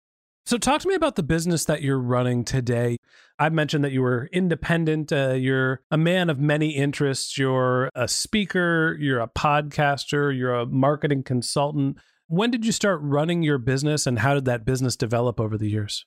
So, 0.49 0.57
talk 0.57 0.81
to 0.81 0.89
me 0.89 0.95
about 0.95 1.17
the 1.17 1.23
business 1.23 1.67
that 1.67 1.83
you're 1.83 1.99
running 1.99 2.43
today. 2.43 2.97
I 3.39 3.51
mentioned 3.51 3.85
that 3.85 3.93
you 3.93 4.01
were 4.01 4.31
independent. 4.33 5.13
Uh, 5.13 5.35
you're 5.35 5.83
a 5.91 5.99
man 5.99 6.31
of 6.31 6.41
many 6.41 6.71
interests. 6.71 7.37
You're 7.37 7.91
a 7.95 8.09
speaker, 8.09 8.97
you're 8.99 9.21
a 9.21 9.29
podcaster, 9.29 10.35
you're 10.35 10.55
a 10.55 10.65
marketing 10.65 11.23
consultant. 11.23 11.99
When 12.31 12.51
did 12.51 12.67
you 12.67 12.73
start 12.73 13.01
running 13.03 13.43
your 13.43 13.57
business 13.57 14.07
and 14.07 14.19
how 14.19 14.35
did 14.35 14.45
that 14.45 14.67
business 14.67 14.97
develop 14.97 15.41
over 15.41 15.57
the 15.57 15.69
years? 15.69 16.05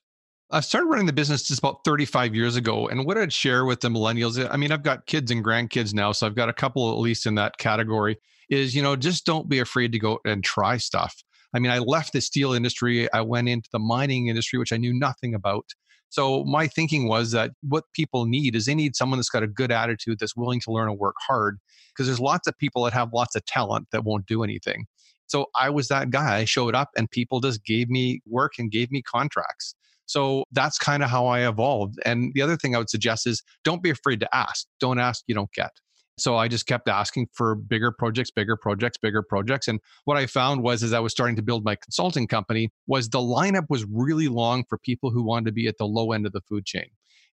I 0.52 0.60
started 0.60 0.86
running 0.86 1.08
the 1.08 1.14
business 1.14 1.48
just 1.48 1.58
about 1.58 1.84
35 1.84 2.36
years 2.36 2.56
ago. 2.56 2.88
And 2.88 3.08
what 3.08 3.18
I'd 3.18 3.34
share 3.34 3.66
with 3.66 3.80
the 3.80 3.90
millennials, 3.90 4.48
I 4.52 4.56
mean, 4.56 4.72
I've 4.72 4.84
got 4.84 5.08
kids 5.08 5.32
and 5.32 5.44
grandkids 5.44 5.96
now, 5.96 6.12
so 6.12 6.28
I've 6.28 6.36
got 6.36 6.48
a 6.48 6.54
couple 6.54 6.92
at 6.92 7.00
least 7.00 7.26
in 7.26 7.34
that 7.36 7.58
category, 7.58 8.18
is, 8.52 8.76
you 8.76 8.84
know, 8.84 8.96
just 8.96 9.26
don't 9.26 9.50
be 9.50 9.58
afraid 9.58 9.92
to 9.94 10.00
go 10.00 10.20
and 10.24 10.44
try 10.44 10.78
stuff. 10.78 11.16
I 11.56 11.60
mean, 11.60 11.72
I 11.72 11.80
left 11.80 12.14
the 12.14 12.22
steel 12.22 12.54
industry, 12.54 13.12
I 13.12 13.22
went 13.22 13.50
into 13.50 13.70
the 13.72 13.80
mining 13.80 14.28
industry, 14.28 14.60
which 14.60 14.72
I 14.72 14.78
knew 14.78 14.94
nothing 14.94 15.34
about. 15.34 15.66
So 16.10 16.44
my 16.44 16.68
thinking 16.68 17.08
was 17.08 17.32
that 17.32 17.52
what 17.68 17.86
people 17.96 18.26
need 18.26 18.56
is 18.56 18.68
they 18.68 18.76
need 18.76 18.96
someone 18.96 19.18
that's 19.18 19.30
got 19.30 19.42
a 19.42 19.48
good 19.48 19.72
attitude, 19.72 20.20
that's 20.20 20.36
willing 20.36 20.60
to 20.62 20.72
learn 20.72 20.88
and 20.88 21.00
work 21.00 21.16
hard, 21.26 21.58
because 21.96 22.06
there's 22.06 22.20
lots 22.20 22.48
of 22.48 22.56
people 22.60 22.84
that 22.84 22.94
have 22.94 23.12
lots 23.12 23.36
of 23.36 23.44
talent 23.46 23.88
that 23.92 24.04
won't 24.04 24.28
do 24.28 24.44
anything. 24.44 24.86
So 25.32 25.46
I 25.56 25.70
was 25.70 25.88
that 25.88 26.10
guy. 26.10 26.40
I 26.40 26.46
showed 26.46 26.76
up 26.76 26.90
and 26.98 27.10
people 27.10 27.40
just 27.40 27.64
gave 27.64 27.90
me 27.90 28.20
work 28.26 28.54
and 28.60 28.70
gave 28.70 28.92
me 28.92 29.02
contracts. 29.02 29.76
So 30.06 30.44
that's 30.52 30.78
kind 30.78 31.04
of 31.04 31.10
how 31.10 31.26
I 31.28 31.48
evolved. 31.48 31.98
And 32.06 32.34
the 32.34 32.42
other 32.42 32.58
thing 32.58 32.76
I 32.76 32.80
would 32.80 32.90
suggest 32.90 33.26
is 33.26 33.42
don't 33.64 33.82
be 33.82 33.90
afraid 33.90 34.20
to 34.20 34.36
ask. 34.36 34.68
Don't 34.82 35.00
ask, 35.00 35.24
you 35.28 35.34
don't 35.34 35.52
get. 35.54 35.72
So 36.18 36.36
I 36.36 36.50
just 36.50 36.68
kept 36.68 36.90
asking 36.90 37.28
for 37.34 37.56
bigger 37.56 37.94
projects, 37.94 38.30
bigger 38.30 38.58
projects, 38.58 38.98
bigger 38.98 39.24
projects. 39.24 39.70
And 39.70 39.80
what 40.04 40.18
I 40.18 40.26
found 40.26 40.64
was 40.64 40.84
as 40.84 40.92
I 40.92 41.00
was 41.00 41.14
starting 41.14 41.38
to 41.38 41.42
build 41.42 41.64
my 41.64 41.78
consulting 41.78 42.28
company 42.28 42.70
was 42.86 43.08
the 43.08 43.20
lineup 43.20 43.68
was 43.70 43.86
really 43.90 44.28
long 44.28 44.66
for 44.68 44.78
people 44.80 45.12
who 45.12 45.24
wanted 45.24 45.46
to 45.46 45.54
be 45.54 45.66
at 45.68 45.78
the 45.78 45.88
low 45.88 46.12
end 46.12 46.26
of 46.26 46.34
the 46.34 46.42
food 46.42 46.66
chain. 46.66 46.90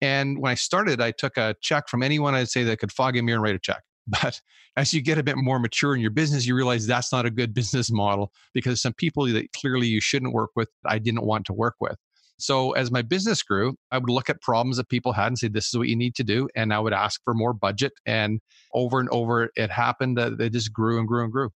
And 0.00 0.40
when 0.40 0.50
I 0.50 0.54
started, 0.54 1.02
I 1.02 1.10
took 1.10 1.36
a 1.36 1.54
check 1.60 1.88
from 1.90 2.02
anyone 2.02 2.34
I'd 2.34 2.48
say 2.48 2.64
that 2.64 2.78
could 2.78 2.90
fog 2.90 3.18
a 3.18 3.22
mirror 3.22 3.36
and 3.36 3.42
write 3.42 3.54
a 3.54 3.58
check. 3.58 3.82
But 4.22 4.40
as 4.76 4.92
you 4.92 5.00
get 5.00 5.18
a 5.18 5.22
bit 5.22 5.36
more 5.36 5.60
mature 5.60 5.94
in 5.94 6.00
your 6.00 6.10
business, 6.10 6.44
you 6.44 6.56
realize 6.56 6.86
that's 6.86 7.12
not 7.12 7.24
a 7.24 7.30
good 7.30 7.54
business 7.60 7.90
model 7.90 8.32
because 8.52 8.82
some 8.82 8.94
people 8.94 9.26
that 9.26 9.52
clearly 9.52 9.86
you 9.86 10.00
shouldn't 10.00 10.32
work 10.32 10.50
with, 10.56 10.68
I 10.84 10.98
didn't 10.98 11.24
want 11.24 11.46
to 11.46 11.52
work 11.52 11.76
with. 11.80 11.96
So 12.38 12.72
as 12.72 12.90
my 12.90 13.02
business 13.02 13.42
grew, 13.42 13.76
I 13.92 13.98
would 13.98 14.10
look 14.10 14.28
at 14.28 14.40
problems 14.40 14.76
that 14.78 14.88
people 14.88 15.12
had 15.12 15.28
and 15.28 15.38
say, 15.38 15.46
this 15.46 15.68
is 15.68 15.78
what 15.78 15.86
you 15.86 15.94
need 15.94 16.16
to 16.16 16.24
do. 16.24 16.48
And 16.56 16.74
I 16.74 16.80
would 16.80 16.92
ask 16.92 17.20
for 17.22 17.34
more 17.34 17.52
budget. 17.52 17.92
And 18.04 18.40
over 18.74 18.98
and 18.98 19.08
over, 19.10 19.50
it 19.54 19.70
happened 19.70 20.18
that 20.18 20.38
they 20.38 20.50
just 20.50 20.72
grew 20.72 20.98
and 20.98 21.06
grew 21.06 21.22
and 21.22 21.32
grew. 21.32 21.50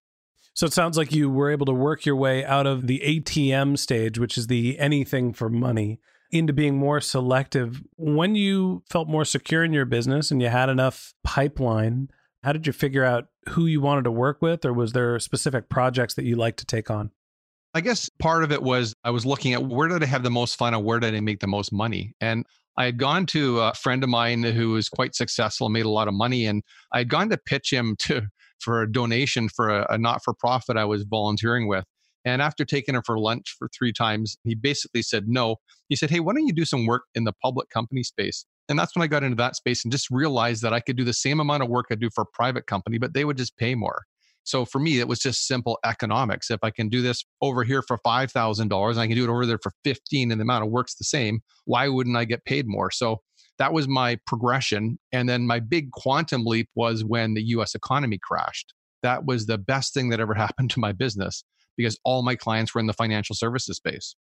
So 0.54 0.64
it 0.64 0.72
sounds 0.72 0.96
like 0.96 1.12
you 1.12 1.28
were 1.28 1.50
able 1.50 1.66
to 1.66 1.72
work 1.72 2.06
your 2.06 2.16
way 2.16 2.44
out 2.44 2.66
of 2.66 2.86
the 2.86 3.02
ATM 3.04 3.76
stage, 3.78 4.18
which 4.18 4.38
is 4.38 4.46
the 4.46 4.78
anything 4.78 5.32
for 5.32 5.50
money, 5.50 5.98
into 6.30 6.52
being 6.52 6.76
more 6.78 7.00
selective. 7.00 7.82
When 7.96 8.36
you 8.36 8.82
felt 8.88 9.08
more 9.08 9.24
secure 9.24 9.64
in 9.64 9.72
your 9.72 9.84
business 9.84 10.30
and 10.30 10.40
you 10.40 10.48
had 10.48 10.68
enough 10.68 11.14
pipeline, 11.24 12.08
how 12.42 12.52
did 12.52 12.66
you 12.66 12.72
figure 12.72 13.04
out 13.04 13.28
who 13.50 13.66
you 13.66 13.80
wanted 13.80 14.04
to 14.04 14.10
work 14.10 14.40
with, 14.40 14.64
or 14.64 14.72
was 14.72 14.92
there 14.92 15.18
specific 15.18 15.68
projects 15.68 16.14
that 16.14 16.24
you 16.24 16.36
like 16.36 16.56
to 16.56 16.66
take 16.66 16.90
on? 16.90 17.10
I 17.74 17.80
guess 17.80 18.08
part 18.18 18.42
of 18.42 18.52
it 18.52 18.62
was 18.62 18.94
I 19.04 19.10
was 19.10 19.26
looking 19.26 19.52
at 19.52 19.64
where 19.66 19.88
did 19.88 20.02
I 20.02 20.06
have 20.06 20.22
the 20.22 20.30
most 20.30 20.56
fun 20.56 20.72
and 20.72 20.84
where 20.84 20.98
did 20.98 21.14
I 21.14 21.20
make 21.20 21.40
the 21.40 21.46
most 21.46 21.72
money? 21.72 22.14
And 22.20 22.46
I 22.78 22.86
had 22.86 22.98
gone 22.98 23.26
to 23.26 23.60
a 23.60 23.74
friend 23.74 24.02
of 24.02 24.08
mine 24.08 24.42
who 24.42 24.70
was 24.70 24.88
quite 24.88 25.14
successful 25.14 25.66
and 25.66 25.74
made 25.74 25.86
a 25.86 25.90
lot 25.90 26.08
of 26.08 26.14
money. 26.14 26.46
And 26.46 26.62
I 26.92 26.98
had 26.98 27.08
gone 27.08 27.28
to 27.30 27.36
pitch 27.38 27.72
him 27.72 27.96
to 28.00 28.28
for 28.60 28.82
a 28.82 28.90
donation 28.90 29.48
for 29.48 29.68
a, 29.68 29.86
a 29.90 29.98
not 29.98 30.22
for 30.24 30.32
profit 30.32 30.76
I 30.76 30.84
was 30.84 31.02
volunteering 31.02 31.68
with. 31.68 31.84
And 32.24 32.42
after 32.42 32.64
taking 32.64 32.94
him 32.94 33.02
for 33.04 33.18
lunch 33.18 33.54
for 33.58 33.68
three 33.68 33.92
times, 33.92 34.36
he 34.42 34.54
basically 34.54 35.02
said 35.02 35.28
no. 35.28 35.56
He 35.88 35.96
said, 35.96 36.10
Hey, 36.10 36.20
why 36.20 36.32
don't 36.32 36.46
you 36.46 36.52
do 36.52 36.64
some 36.64 36.86
work 36.86 37.02
in 37.14 37.24
the 37.24 37.32
public 37.42 37.68
company 37.70 38.02
space? 38.02 38.46
And 38.68 38.78
that's 38.78 38.96
when 38.96 39.02
I 39.02 39.06
got 39.06 39.22
into 39.22 39.36
that 39.36 39.56
space 39.56 39.84
and 39.84 39.92
just 39.92 40.10
realized 40.10 40.62
that 40.62 40.72
I 40.72 40.80
could 40.80 40.96
do 40.96 41.04
the 41.04 41.12
same 41.12 41.40
amount 41.40 41.62
of 41.62 41.68
work 41.68 41.86
I 41.90 41.94
do 41.94 42.10
for 42.10 42.22
a 42.22 42.26
private 42.26 42.66
company, 42.66 42.98
but 42.98 43.14
they 43.14 43.24
would 43.24 43.36
just 43.36 43.56
pay 43.56 43.74
more. 43.74 44.04
So 44.42 44.64
for 44.64 44.78
me, 44.78 45.00
it 45.00 45.08
was 45.08 45.18
just 45.18 45.46
simple 45.46 45.78
economics. 45.84 46.50
If 46.50 46.60
I 46.62 46.70
can 46.70 46.88
do 46.88 47.02
this 47.02 47.24
over 47.42 47.64
here 47.64 47.82
for 47.82 47.98
$5,000 47.98 48.90
and 48.90 49.00
I 49.00 49.06
can 49.06 49.16
do 49.16 49.24
it 49.24 49.30
over 49.30 49.44
there 49.44 49.58
for 49.60 49.72
15 49.82 50.30
and 50.30 50.40
the 50.40 50.42
amount 50.42 50.64
of 50.64 50.70
work's 50.70 50.94
the 50.94 51.04
same, 51.04 51.40
why 51.64 51.88
wouldn't 51.88 52.16
I 52.16 52.24
get 52.24 52.44
paid 52.44 52.66
more? 52.66 52.90
So 52.92 53.22
that 53.58 53.72
was 53.72 53.88
my 53.88 54.18
progression. 54.26 54.98
And 55.10 55.28
then 55.28 55.46
my 55.46 55.58
big 55.58 55.90
quantum 55.90 56.44
leap 56.44 56.68
was 56.76 57.04
when 57.04 57.34
the 57.34 57.42
US 57.42 57.74
economy 57.74 58.18
crashed. 58.22 58.72
That 59.02 59.24
was 59.24 59.46
the 59.46 59.58
best 59.58 59.94
thing 59.94 60.10
that 60.10 60.20
ever 60.20 60.34
happened 60.34 60.70
to 60.70 60.80
my 60.80 60.92
business 60.92 61.42
because 61.76 61.98
all 62.04 62.22
my 62.22 62.36
clients 62.36 62.74
were 62.74 62.80
in 62.80 62.86
the 62.86 62.92
financial 62.92 63.34
services 63.34 63.76
space 63.76 64.14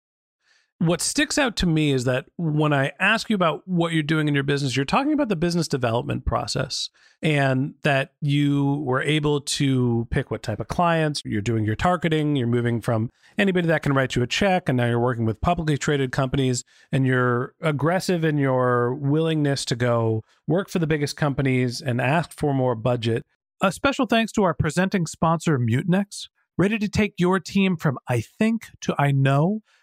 what 0.82 1.00
sticks 1.00 1.38
out 1.38 1.54
to 1.54 1.64
me 1.64 1.92
is 1.92 2.02
that 2.04 2.26
when 2.36 2.72
I 2.72 2.90
ask 2.98 3.30
you 3.30 3.36
about 3.36 3.62
what 3.66 3.92
you're 3.92 4.02
doing 4.02 4.26
in 4.26 4.34
your 4.34 4.42
business, 4.42 4.74
you're 4.74 4.84
talking 4.84 5.12
about 5.12 5.28
the 5.28 5.36
business 5.36 5.68
development 5.68 6.24
process 6.24 6.90
and 7.22 7.74
that 7.84 8.14
you 8.20 8.82
were 8.84 9.00
able 9.00 9.40
to 9.42 10.08
pick 10.10 10.32
what 10.32 10.42
type 10.42 10.58
of 10.58 10.66
clients, 10.66 11.22
you're 11.24 11.40
doing 11.40 11.64
your 11.64 11.76
targeting, 11.76 12.34
you're 12.34 12.48
moving 12.48 12.80
from 12.80 13.10
anybody 13.38 13.68
that 13.68 13.84
can 13.84 13.94
write 13.94 14.16
you 14.16 14.22
a 14.22 14.26
check, 14.26 14.68
and 14.68 14.76
now 14.76 14.86
you're 14.86 14.98
working 14.98 15.24
with 15.24 15.40
publicly 15.40 15.78
traded 15.78 16.10
companies, 16.10 16.64
and 16.90 17.06
you're 17.06 17.54
aggressive 17.60 18.24
in 18.24 18.36
your 18.36 18.92
willingness 18.92 19.64
to 19.66 19.76
go 19.76 20.24
work 20.48 20.68
for 20.68 20.80
the 20.80 20.86
biggest 20.88 21.16
companies 21.16 21.80
and 21.80 22.00
ask 22.00 22.32
for 22.32 22.52
more 22.52 22.74
budget. 22.74 23.24
A 23.60 23.70
special 23.70 24.06
thanks 24.06 24.32
to 24.32 24.42
our 24.42 24.52
presenting 24.52 25.06
sponsor, 25.06 25.60
Mutinex, 25.60 26.26
ready 26.58 26.76
to 26.76 26.88
take 26.88 27.14
your 27.18 27.38
team 27.38 27.76
from 27.76 28.00
I 28.08 28.20
think 28.20 28.66
to 28.80 28.96
I 28.98 29.12
know 29.12 29.60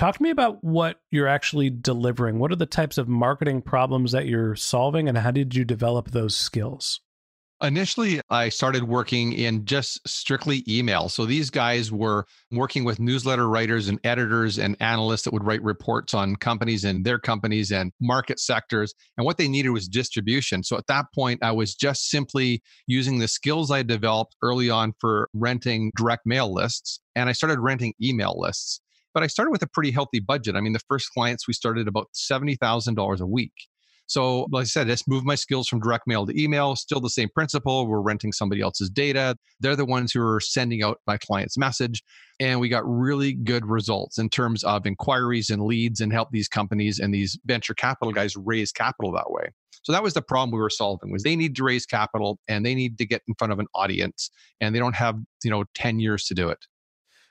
Talk 0.00 0.16
to 0.16 0.22
me 0.22 0.30
about 0.30 0.64
what 0.64 0.98
you're 1.10 1.28
actually 1.28 1.68
delivering. 1.68 2.38
What 2.38 2.50
are 2.50 2.56
the 2.56 2.64
types 2.64 2.96
of 2.96 3.06
marketing 3.06 3.60
problems 3.60 4.12
that 4.12 4.24
you're 4.24 4.56
solving, 4.56 5.10
and 5.10 5.18
how 5.18 5.30
did 5.30 5.54
you 5.54 5.62
develop 5.62 6.12
those 6.12 6.34
skills? 6.34 7.00
Initially, 7.62 8.18
I 8.30 8.48
started 8.48 8.84
working 8.84 9.34
in 9.34 9.66
just 9.66 10.00
strictly 10.08 10.64
email. 10.66 11.10
So 11.10 11.26
these 11.26 11.50
guys 11.50 11.92
were 11.92 12.24
working 12.50 12.84
with 12.84 12.98
newsletter 12.98 13.46
writers 13.46 13.88
and 13.88 14.00
editors 14.02 14.56
and 14.56 14.74
analysts 14.80 15.24
that 15.24 15.34
would 15.34 15.44
write 15.44 15.62
reports 15.62 16.14
on 16.14 16.34
companies 16.34 16.84
and 16.84 17.04
their 17.04 17.18
companies 17.18 17.70
and 17.70 17.92
market 18.00 18.40
sectors. 18.40 18.94
And 19.18 19.26
what 19.26 19.36
they 19.36 19.48
needed 19.48 19.68
was 19.68 19.86
distribution. 19.86 20.62
So 20.62 20.78
at 20.78 20.86
that 20.86 21.12
point, 21.14 21.44
I 21.44 21.52
was 21.52 21.74
just 21.74 22.08
simply 22.08 22.62
using 22.86 23.18
the 23.18 23.28
skills 23.28 23.70
I 23.70 23.82
developed 23.82 24.34
early 24.40 24.70
on 24.70 24.94
for 24.98 25.28
renting 25.34 25.92
direct 25.94 26.24
mail 26.24 26.50
lists. 26.50 27.00
And 27.14 27.28
I 27.28 27.32
started 27.32 27.60
renting 27.60 27.92
email 28.02 28.34
lists. 28.40 28.80
But 29.14 29.22
I 29.22 29.26
started 29.26 29.50
with 29.50 29.62
a 29.62 29.68
pretty 29.68 29.90
healthy 29.90 30.20
budget. 30.20 30.56
I 30.56 30.60
mean, 30.60 30.72
the 30.72 30.80
first 30.88 31.10
clients 31.12 31.46
we 31.46 31.54
started 31.54 31.88
about 31.88 32.08
$70,000 32.14 33.20
a 33.20 33.26
week. 33.26 33.52
So, 34.10 34.48
like 34.50 34.62
I 34.62 34.64
said, 34.64 34.88
just 34.88 35.08
moved 35.08 35.24
my 35.24 35.36
skills 35.36 35.68
from 35.68 35.78
direct 35.78 36.08
mail 36.08 36.26
to 36.26 36.42
email. 36.42 36.74
Still 36.74 36.98
the 36.98 37.08
same 37.08 37.28
principle. 37.32 37.86
We're 37.86 38.00
renting 38.00 38.32
somebody 38.32 38.60
else's 38.60 38.90
data. 38.90 39.36
They're 39.60 39.76
the 39.76 39.84
ones 39.84 40.10
who 40.10 40.20
are 40.20 40.40
sending 40.40 40.82
out 40.82 40.98
my 41.06 41.16
client's 41.16 41.56
message. 41.56 42.02
And 42.40 42.58
we 42.58 42.68
got 42.68 42.82
really 42.84 43.34
good 43.34 43.64
results 43.64 44.18
in 44.18 44.28
terms 44.28 44.64
of 44.64 44.84
inquiries 44.84 45.48
and 45.48 45.62
leads 45.62 46.00
and 46.00 46.12
help 46.12 46.30
these 46.32 46.48
companies 46.48 46.98
and 46.98 47.14
these 47.14 47.38
venture 47.44 47.72
capital 47.72 48.12
guys 48.12 48.34
raise 48.34 48.72
capital 48.72 49.12
that 49.12 49.30
way. 49.30 49.50
So 49.82 49.92
that 49.92 50.02
was 50.02 50.14
the 50.14 50.22
problem 50.22 50.50
we 50.50 50.58
were 50.58 50.70
solving 50.70 51.12
was 51.12 51.22
they 51.22 51.36
need 51.36 51.54
to 51.54 51.62
raise 51.62 51.86
capital 51.86 52.40
and 52.48 52.66
they 52.66 52.74
need 52.74 52.98
to 52.98 53.06
get 53.06 53.22
in 53.28 53.34
front 53.38 53.52
of 53.52 53.60
an 53.60 53.66
audience 53.76 54.28
and 54.60 54.74
they 54.74 54.80
don't 54.80 54.96
have, 54.96 55.18
you 55.44 55.50
know, 55.52 55.64
10 55.76 56.00
years 56.00 56.24
to 56.24 56.34
do 56.34 56.48
it. 56.48 56.58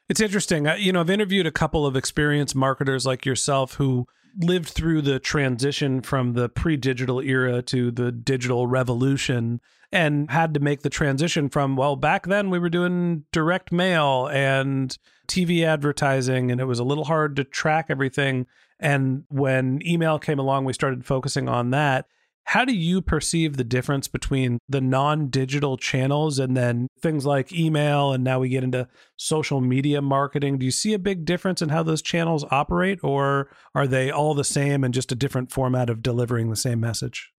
It's 0.10 0.20
interesting. 0.20 0.68
You 0.78 0.92
know, 0.92 1.02
I've 1.02 1.10
interviewed 1.10 1.46
a 1.46 1.52
couple 1.52 1.86
of 1.86 1.96
experienced 1.96 2.56
marketers 2.56 3.06
like 3.06 3.28
yourself 3.28 3.76
who 3.76 4.08
lived 4.36 4.70
through 4.70 5.04
the 5.04 5.20
transition 5.20 6.02
from 6.02 6.34
the 6.34 6.50
pre 6.50 6.78
digital 6.78 7.20
era 7.22 7.62
to 7.64 7.92
the 7.92 8.12
digital 8.12 8.66
revolution 8.66 9.62
and 9.92 10.30
had 10.32 10.54
to 10.56 10.60
make 10.60 10.82
the 10.82 10.90
transition 10.90 11.48
from, 11.48 11.76
well, 11.76 11.96
back 11.96 12.26
then 12.26 12.50
we 12.50 12.58
were 12.58 12.70
doing 12.70 13.24
direct 13.32 13.72
mail 13.72 14.28
and 14.28 14.98
TV 15.28 15.64
advertising, 15.64 16.52
and 16.52 16.60
it 16.60 16.66
was 16.66 16.80
a 16.80 16.84
little 16.84 17.06
hard 17.06 17.36
to 17.36 17.44
track 17.44 17.88
everything. 17.90 18.48
And 18.80 19.26
when 19.30 19.86
email 19.86 20.18
came 20.18 20.40
along, 20.40 20.66
we 20.66 20.74
started 20.74 21.06
focusing 21.06 21.48
on 21.48 21.70
that. 21.72 22.08
How 22.50 22.66
do 22.66 22.74
you 22.74 23.04
perceive 23.04 23.58
the 23.58 23.64
difference 23.64 24.08
between 24.08 24.58
the 24.68 24.82
non 24.82 25.28
digital 25.28 25.78
channels 25.78 26.40
and 26.40 26.58
then 26.58 26.88
things 27.00 27.24
like 27.24 27.54
email? 27.54 28.12
And 28.12 28.24
now 28.24 28.40
we 28.40 28.50
get 28.50 28.64
into 28.64 28.88
social 29.18 29.62
media 29.62 30.02
marketing. 30.02 30.58
Do 30.58 30.66
you 30.66 30.72
see 30.72 30.96
a 30.96 31.00
big 31.00 31.26
difference 31.26 31.62
in 31.62 31.70
how 31.70 31.84
those 31.84 32.02
channels 32.02 32.44
operate, 32.50 33.04
or 33.04 33.52
are 33.76 33.86
they 33.86 34.10
all 34.10 34.34
the 34.34 34.44
same 34.44 34.84
and 34.84 34.96
just 34.96 35.12
a 35.12 35.16
different 35.16 35.52
format 35.52 35.92
of 35.92 36.02
delivering 36.02 36.50
the 36.50 36.56
same 36.56 36.80
message? 36.80 37.32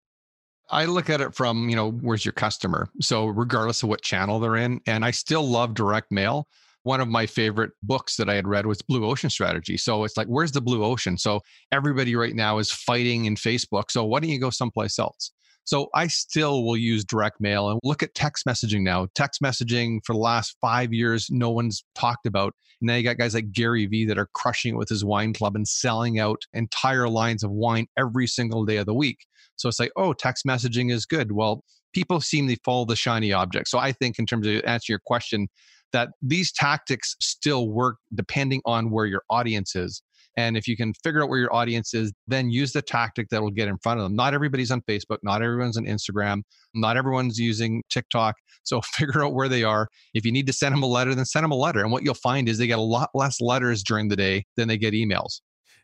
I 0.70 0.84
look 0.84 1.10
at 1.10 1.20
it 1.20 1.34
from, 1.34 1.68
you 1.68 1.74
know, 1.74 1.90
where's 1.90 2.24
your 2.24 2.30
customer? 2.30 2.88
So, 3.00 3.26
regardless 3.26 3.82
of 3.82 3.88
what 3.88 4.02
channel 4.02 4.38
they're 4.38 4.54
in, 4.54 4.80
and 4.86 5.04
I 5.04 5.10
still 5.10 5.42
love 5.42 5.74
direct 5.74 6.12
mail 6.12 6.46
one 6.82 7.00
of 7.00 7.08
my 7.08 7.26
favorite 7.26 7.72
books 7.82 8.16
that 8.16 8.28
I 8.28 8.34
had 8.34 8.48
read 8.48 8.66
was 8.66 8.82
Blue 8.82 9.04
Ocean 9.04 9.30
Strategy. 9.30 9.76
So 9.76 10.04
it's 10.04 10.16
like, 10.16 10.28
where's 10.28 10.52
the 10.52 10.60
blue 10.60 10.84
ocean? 10.84 11.18
So 11.18 11.40
everybody 11.72 12.16
right 12.16 12.34
now 12.34 12.58
is 12.58 12.70
fighting 12.70 13.26
in 13.26 13.34
Facebook. 13.34 13.90
So 13.90 14.04
why 14.04 14.20
don't 14.20 14.30
you 14.30 14.40
go 14.40 14.50
someplace 14.50 14.98
else? 14.98 15.32
So 15.64 15.88
I 15.94 16.06
still 16.06 16.64
will 16.64 16.76
use 16.76 17.04
direct 17.04 17.40
mail 17.40 17.68
and 17.70 17.78
look 17.84 18.02
at 18.02 18.14
text 18.14 18.46
messaging 18.46 18.82
now. 18.82 19.08
Text 19.14 19.42
messaging 19.42 20.00
for 20.04 20.14
the 20.14 20.18
last 20.18 20.56
five 20.60 20.92
years, 20.92 21.28
no 21.30 21.50
one's 21.50 21.84
talked 21.94 22.26
about. 22.26 22.54
And 22.80 22.88
now 22.88 22.96
you 22.96 23.04
got 23.04 23.18
guys 23.18 23.34
like 23.34 23.52
Gary 23.52 23.86
Vee 23.86 24.06
that 24.06 24.18
are 24.18 24.28
crushing 24.34 24.74
it 24.74 24.78
with 24.78 24.88
his 24.88 25.04
wine 25.04 25.32
club 25.32 25.54
and 25.54 25.68
selling 25.68 26.18
out 26.18 26.42
entire 26.54 27.08
lines 27.08 27.44
of 27.44 27.50
wine 27.50 27.86
every 27.98 28.26
single 28.26 28.64
day 28.64 28.78
of 28.78 28.86
the 28.86 28.94
week. 28.94 29.26
So 29.56 29.68
it's 29.68 29.78
like, 29.78 29.92
oh, 29.96 30.14
text 30.14 30.46
messaging 30.46 30.90
is 30.90 31.04
good. 31.04 31.32
Well, 31.32 31.62
people 31.92 32.20
seem 32.20 32.48
to 32.48 32.56
follow 32.64 32.86
the 32.86 32.96
shiny 32.96 33.32
object. 33.32 33.68
So 33.68 33.78
I 33.78 33.92
think, 33.92 34.18
in 34.18 34.26
terms 34.26 34.46
of 34.46 34.62
answer 34.64 34.92
your 34.92 35.00
question, 35.04 35.48
that 35.92 36.10
these 36.22 36.52
tactics 36.52 37.16
still 37.20 37.68
work 37.68 37.96
depending 38.14 38.60
on 38.64 38.90
where 38.90 39.06
your 39.06 39.22
audience 39.30 39.74
is. 39.74 40.02
And 40.36 40.56
if 40.56 40.68
you 40.68 40.76
can 40.76 40.94
figure 41.02 41.22
out 41.22 41.28
where 41.28 41.40
your 41.40 41.54
audience 41.54 41.92
is, 41.92 42.12
then 42.28 42.50
use 42.50 42.72
the 42.72 42.82
tactic 42.82 43.28
that 43.30 43.42
will 43.42 43.50
get 43.50 43.68
in 43.68 43.78
front 43.78 43.98
of 43.98 44.04
them. 44.04 44.14
Not 44.14 44.32
everybody's 44.32 44.70
on 44.70 44.80
Facebook, 44.82 45.18
not 45.22 45.42
everyone's 45.42 45.76
on 45.76 45.84
Instagram, 45.84 46.42
not 46.74 46.96
everyone's 46.96 47.38
using 47.38 47.82
TikTok. 47.90 48.36
So 48.62 48.80
figure 48.94 49.24
out 49.24 49.34
where 49.34 49.48
they 49.48 49.64
are. 49.64 49.88
If 50.14 50.24
you 50.24 50.32
need 50.32 50.46
to 50.46 50.52
send 50.52 50.74
them 50.74 50.82
a 50.82 50.86
letter, 50.86 51.14
then 51.14 51.24
send 51.24 51.44
them 51.44 51.50
a 51.50 51.56
letter. 51.56 51.80
And 51.80 51.90
what 51.90 52.04
you'll 52.04 52.14
find 52.14 52.48
is 52.48 52.58
they 52.58 52.66
get 52.66 52.78
a 52.78 52.82
lot 52.82 53.10
less 53.14 53.40
letters 53.40 53.82
during 53.82 54.08
the 54.08 54.16
day 54.16 54.44
than 54.56 54.68
they 54.68 54.78
get 54.78 54.94
emails. 54.94 55.40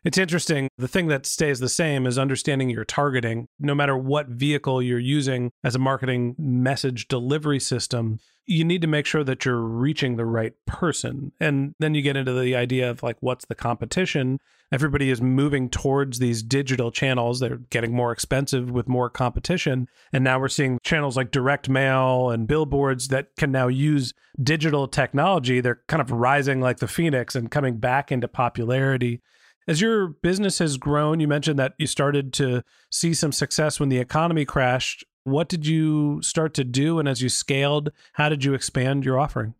It's 0.07 0.17
interesting. 0.17 0.69
The 0.77 0.87
thing 0.87 1.07
that 1.07 1.25
stays 1.25 1.59
the 1.59 1.67
same 1.67 2.07
is 2.07 2.17
understanding 2.17 2.69
your 2.69 2.85
targeting. 2.85 3.49
No 3.59 3.75
matter 3.75 3.97
what 3.97 4.29
vehicle 4.29 4.81
you're 4.81 4.97
using 4.99 5.51
as 5.65 5.75
a 5.75 5.79
marketing 5.79 6.33
message 6.39 7.09
delivery 7.09 7.59
system, 7.59 8.21
you 8.45 8.63
need 8.63 8.79
to 8.83 8.87
make 8.87 9.05
sure 9.05 9.25
that 9.25 9.43
you're 9.43 9.59
reaching 9.59 10.15
the 10.15 10.25
right 10.25 10.53
person. 10.65 11.33
And 11.41 11.75
then 11.79 11.93
you 11.93 12.01
get 12.01 12.15
into 12.15 12.31
the 12.31 12.55
idea 12.55 12.89
of 12.89 13.03
like, 13.03 13.17
what's 13.19 13.47
the 13.47 13.53
competition? 13.53 14.39
Everybody 14.71 15.09
is 15.09 15.21
moving 15.21 15.69
towards 15.69 16.19
these 16.19 16.41
digital 16.41 16.89
channels. 16.89 17.41
They're 17.41 17.57
getting 17.57 17.93
more 17.93 18.13
expensive 18.13 18.71
with 18.71 18.87
more 18.87 19.09
competition. 19.09 19.89
And 20.13 20.23
now 20.23 20.39
we're 20.39 20.47
seeing 20.47 20.79
channels 20.83 21.17
like 21.17 21.31
direct 21.31 21.67
mail 21.67 22.29
and 22.29 22.47
billboards 22.47 23.09
that 23.09 23.35
can 23.35 23.51
now 23.51 23.67
use 23.67 24.13
digital 24.41 24.87
technology. 24.87 25.59
They're 25.59 25.81
kind 25.87 25.99
of 25.99 26.11
rising 26.11 26.61
like 26.61 26.77
the 26.77 26.87
phoenix 26.87 27.35
and 27.35 27.51
coming 27.51 27.75
back 27.75 28.09
into 28.09 28.29
popularity. 28.29 29.21
As 29.67 29.81
your 29.81 30.07
business 30.07 30.59
has 30.59 30.77
grown, 30.77 31.19
you 31.19 31.27
mentioned 31.27 31.59
that 31.59 31.73
you 31.77 31.87
started 31.87 32.31
to 32.33 32.63
see 32.89 33.13
some 33.13 33.33
success 33.33 33.81
when 33.81 33.89
the 33.89 33.97
economy 33.97 34.45
crashed. 34.45 35.03
What 35.25 35.49
did 35.49 35.67
you 35.67 36.21
start 36.21 36.53
to 36.53 36.63
do? 36.63 36.99
And 36.99 37.09
as 37.09 37.21
you 37.21 37.27
scaled, 37.27 37.91
how 38.13 38.29
did 38.29 38.45
you 38.45 38.53
expand 38.53 39.03
your 39.03 39.19
offering? 39.19 39.55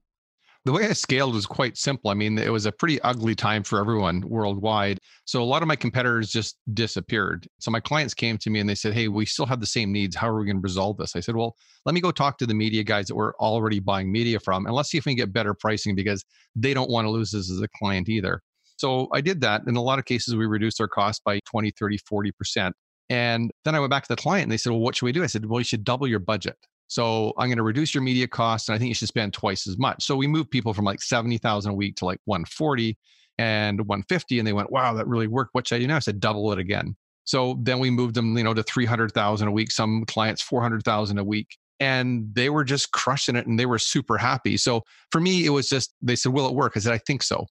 The 0.64 0.72
way 0.72 0.88
I 0.88 0.94
scaled 0.94 1.34
was 1.34 1.46
quite 1.46 1.78
simple. 1.78 2.10
I 2.10 2.14
mean, 2.14 2.38
it 2.38 2.52
was 2.52 2.66
a 2.66 2.72
pretty 2.72 3.02
ugly 3.02 3.36
time 3.36 3.64
for 3.64 3.80
everyone 3.80 4.22
worldwide. 4.22 5.00
So 5.26 5.42
a 5.42 5.46
lot 5.46 5.62
of 5.62 5.68
my 5.68 5.76
competitors 5.76 6.30
just 6.30 6.58
disappeared. 6.74 7.48
So 7.60 7.70
my 7.70 7.80
clients 7.82 8.14
came 8.14 8.38
to 8.40 8.50
me 8.50 8.62
and 8.62 8.70
they 8.70 8.76
said, 8.76 8.94
Hey, 8.94 9.10
we 9.10 9.26
still 9.26 9.46
have 9.46 9.60
the 9.60 9.66
same 9.66 9.92
needs. 9.92 10.16
How 10.16 10.30
are 10.30 10.40
we 10.40 10.46
going 10.46 10.58
to 10.58 10.62
resolve 10.62 10.98
this? 10.98 11.18
I 11.18 11.20
said, 11.20 11.36
Well, 11.36 11.56
let 11.86 11.96
me 11.96 12.02
go 12.02 12.12
talk 12.12 12.38
to 12.38 12.46
the 12.46 12.54
media 12.54 12.84
guys 12.84 13.08
that 13.08 13.16
we're 13.16 13.34
already 13.36 13.80
buying 13.80 14.10
media 14.10 14.40
from 14.40 14.66
and 14.66 14.76
let's 14.76 14.90
see 14.90 14.98
if 14.98 15.06
we 15.06 15.12
can 15.12 15.18
get 15.18 15.34
better 15.34 15.54
pricing 15.54 15.96
because 15.96 16.24
they 16.56 16.74
don't 16.74 16.90
want 16.90 17.06
to 17.06 17.12
lose 17.12 17.32
this 17.32 17.52
as 17.52 17.62
a 17.62 17.68
client 17.70 18.10
either. 18.10 18.42
So 18.78 19.08
I 19.14 19.22
did 19.22 19.42
that. 19.42 19.64
In 19.68 19.76
a 19.76 19.82
lot 19.82 20.00
of 20.00 20.06
cases, 20.06 20.36
we 20.36 20.46
reduced 20.46 20.80
our 20.80 20.88
cost 20.88 21.24
by 21.24 21.40
20, 21.46 21.72
30, 21.72 22.00
40%. 22.00 22.72
And 23.10 23.52
then 23.66 23.76
I 23.76 23.80
went 23.80 23.92
back 23.92 24.04
to 24.04 24.10
the 24.10 24.22
client 24.22 24.44
and 24.44 24.52
they 24.52 24.58
said, 24.58 24.72
Well, 24.72 24.82
what 24.82 24.96
should 24.96 25.06
we 25.06 25.12
do? 25.12 25.24
I 25.24 25.28
said, 25.28 25.46
Well, 25.46 25.60
you 25.60 25.66
should 25.66 25.84
double 25.84 26.08
your 26.08 26.20
budget. 26.20 26.56
So 26.88 27.34
I'm 27.38 27.48
going 27.48 27.58
to 27.58 27.64
reduce 27.64 27.94
your 27.94 28.04
media 28.04 28.28
costs 28.28 28.70
and 28.70 28.76
I 28.76 28.80
think 28.80 28.90
you 28.90 28.96
should 28.96 29.08
spend 29.08 29.34
twice 29.34 29.68
as 29.68 29.78
much. 29.78 30.06
So 30.06 30.16
we 30.16 30.28
moved 30.28 30.52
people 30.52 30.74
from 30.74 30.86
like 30.86 31.02
70,000 31.02 31.72
a 31.72 31.74
week 31.74 31.98
to 31.98 32.06
like 32.06 32.20
140 32.26 32.98
and 33.38 33.82
150 33.82 34.40
and 34.40 34.48
they 34.48 34.54
went, 34.54 34.72
"Wow, 34.72 34.94
that 34.94 35.08
really 35.08 35.28
worked. 35.28 35.54
What 35.54 35.68
should 35.68 35.76
I 35.76 35.80
do 35.80 35.88
now?" 35.88 35.98
I 35.98 36.00
said, 36.00 36.20
"Double 36.20 36.52
it 36.52 36.60
again." 36.60 36.96
So 37.28 37.60
then 37.62 37.80
we 37.80 37.90
moved 37.90 38.16
them, 38.16 38.38
you 38.38 38.44
know, 38.44 38.54
to 38.54 38.64
300,000 38.64 39.48
a 39.48 39.52
week, 39.52 39.70
some 39.70 40.06
clients 40.06 40.42
400,000 40.42 41.18
a 41.20 41.24
week. 41.24 41.58
And 41.80 42.34
they 42.34 42.50
were 42.50 42.64
just 42.64 42.92
crushing 42.94 43.36
it 43.36 43.46
and 43.46 43.60
they 43.60 43.68
were 43.68 43.78
super 43.78 44.18
happy. 44.18 44.58
So 44.58 44.84
for 45.12 45.20
me, 45.22 45.46
it 45.46 45.50
was 45.50 45.68
just, 45.70 45.94
they 46.02 46.16
said, 46.16 46.34
Will 46.34 46.48
it 46.48 46.56
work? 46.56 46.74
I 46.76 46.80
said, 46.80 46.94
I 46.94 46.98
think 46.98 47.22
so. 47.22 47.46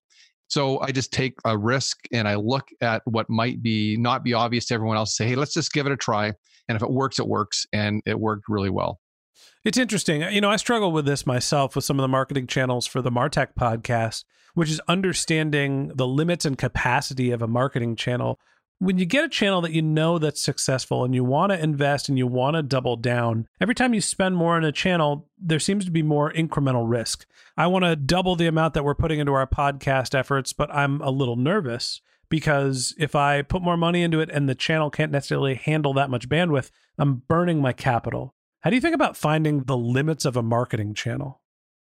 So 0.48 0.80
I 0.80 0.92
just 0.92 1.12
take 1.12 1.35
a 1.44 1.56
risk 1.56 1.98
and 2.12 2.28
I 2.28 2.37
look 2.37 2.68
at 2.80 3.02
what 3.04 3.28
might 3.28 3.62
be 3.62 3.96
not 3.96 4.22
be 4.22 4.32
obvious 4.32 4.66
to 4.66 4.74
everyone 4.74 4.96
else. 4.96 5.16
Say, 5.16 5.28
hey, 5.28 5.35
let's 5.35 5.54
just 5.54 5.72
give 5.72 5.87
it 5.87 5.92
a 5.92 5.96
try. 5.96 6.32
And 6.68 6.76
if 6.76 6.82
it 6.82 6.90
works, 6.90 7.18
it 7.18 7.26
works. 7.26 7.66
And 7.72 8.02
it 8.06 8.18
worked 8.18 8.44
really 8.48 8.70
well. 8.70 9.00
It's 9.64 9.78
interesting. 9.78 10.22
Uh, 10.22 10.28
you 10.28 10.40
know, 10.40 10.50
I 10.50 10.56
struggle 10.56 10.92
with 10.92 11.06
this 11.06 11.26
myself 11.26 11.74
with 11.74 11.85
some 11.85 11.98
of 11.98 12.02
the 12.02 12.09
marketing 12.09 12.46
channels 12.46 12.87
for 12.87 13.02
the 13.02 13.11
Martech 13.11 13.48
podcast, 13.59 14.24
which 14.54 14.70
is 14.70 14.80
understanding 14.87 15.90
the 15.94 16.06
limits 16.06 16.44
and 16.44 16.56
capacity 16.56 17.32
of 17.32 17.42
a 17.42 17.48
marketing 17.48 17.96
channel 17.96 18.38
when 18.78 18.98
you 18.98 19.06
get 19.06 19.24
a 19.24 19.28
channel 19.28 19.60
that 19.62 19.72
you 19.72 19.80
know 19.80 20.18
that's 20.18 20.40
successful 20.40 21.04
and 21.04 21.14
you 21.14 21.24
want 21.24 21.50
to 21.50 21.62
invest 21.62 22.08
and 22.08 22.18
you 22.18 22.26
want 22.26 22.56
to 22.56 22.62
double 22.62 22.96
down, 22.96 23.48
every 23.60 23.74
time 23.74 23.94
you 23.94 24.00
spend 24.00 24.36
more 24.36 24.56
on 24.56 24.64
a 24.64 24.72
channel, 24.72 25.28
there 25.38 25.58
seems 25.58 25.84
to 25.86 25.90
be 25.90 26.02
more 26.02 26.32
incremental 26.32 26.88
risk. 26.88 27.26
I 27.56 27.68
want 27.68 27.84
to 27.84 27.96
double 27.96 28.36
the 28.36 28.46
amount 28.46 28.74
that 28.74 28.84
we're 28.84 28.94
putting 28.94 29.18
into 29.18 29.32
our 29.32 29.46
podcast 29.46 30.14
efforts, 30.14 30.52
but 30.52 30.70
I'm 30.74 31.00
a 31.00 31.10
little 31.10 31.36
nervous 31.36 32.02
because 32.28 32.94
if 32.98 33.14
I 33.14 33.42
put 33.42 33.62
more 33.62 33.76
money 33.76 34.02
into 34.02 34.20
it 34.20 34.30
and 34.30 34.48
the 34.48 34.54
channel 34.54 34.90
can't 34.90 35.12
necessarily 35.12 35.54
handle 35.54 35.94
that 35.94 36.10
much 36.10 36.28
bandwidth, 36.28 36.70
I'm 36.98 37.22
burning 37.28 37.60
my 37.60 37.72
capital. 37.72 38.34
How 38.60 38.70
do 38.70 38.76
you 38.76 38.82
think 38.82 38.94
about 38.94 39.16
finding 39.16 39.64
the 39.64 39.76
limits 39.76 40.24
of 40.24 40.36
a 40.36 40.42
marketing 40.42 40.92
channel? 40.92 41.40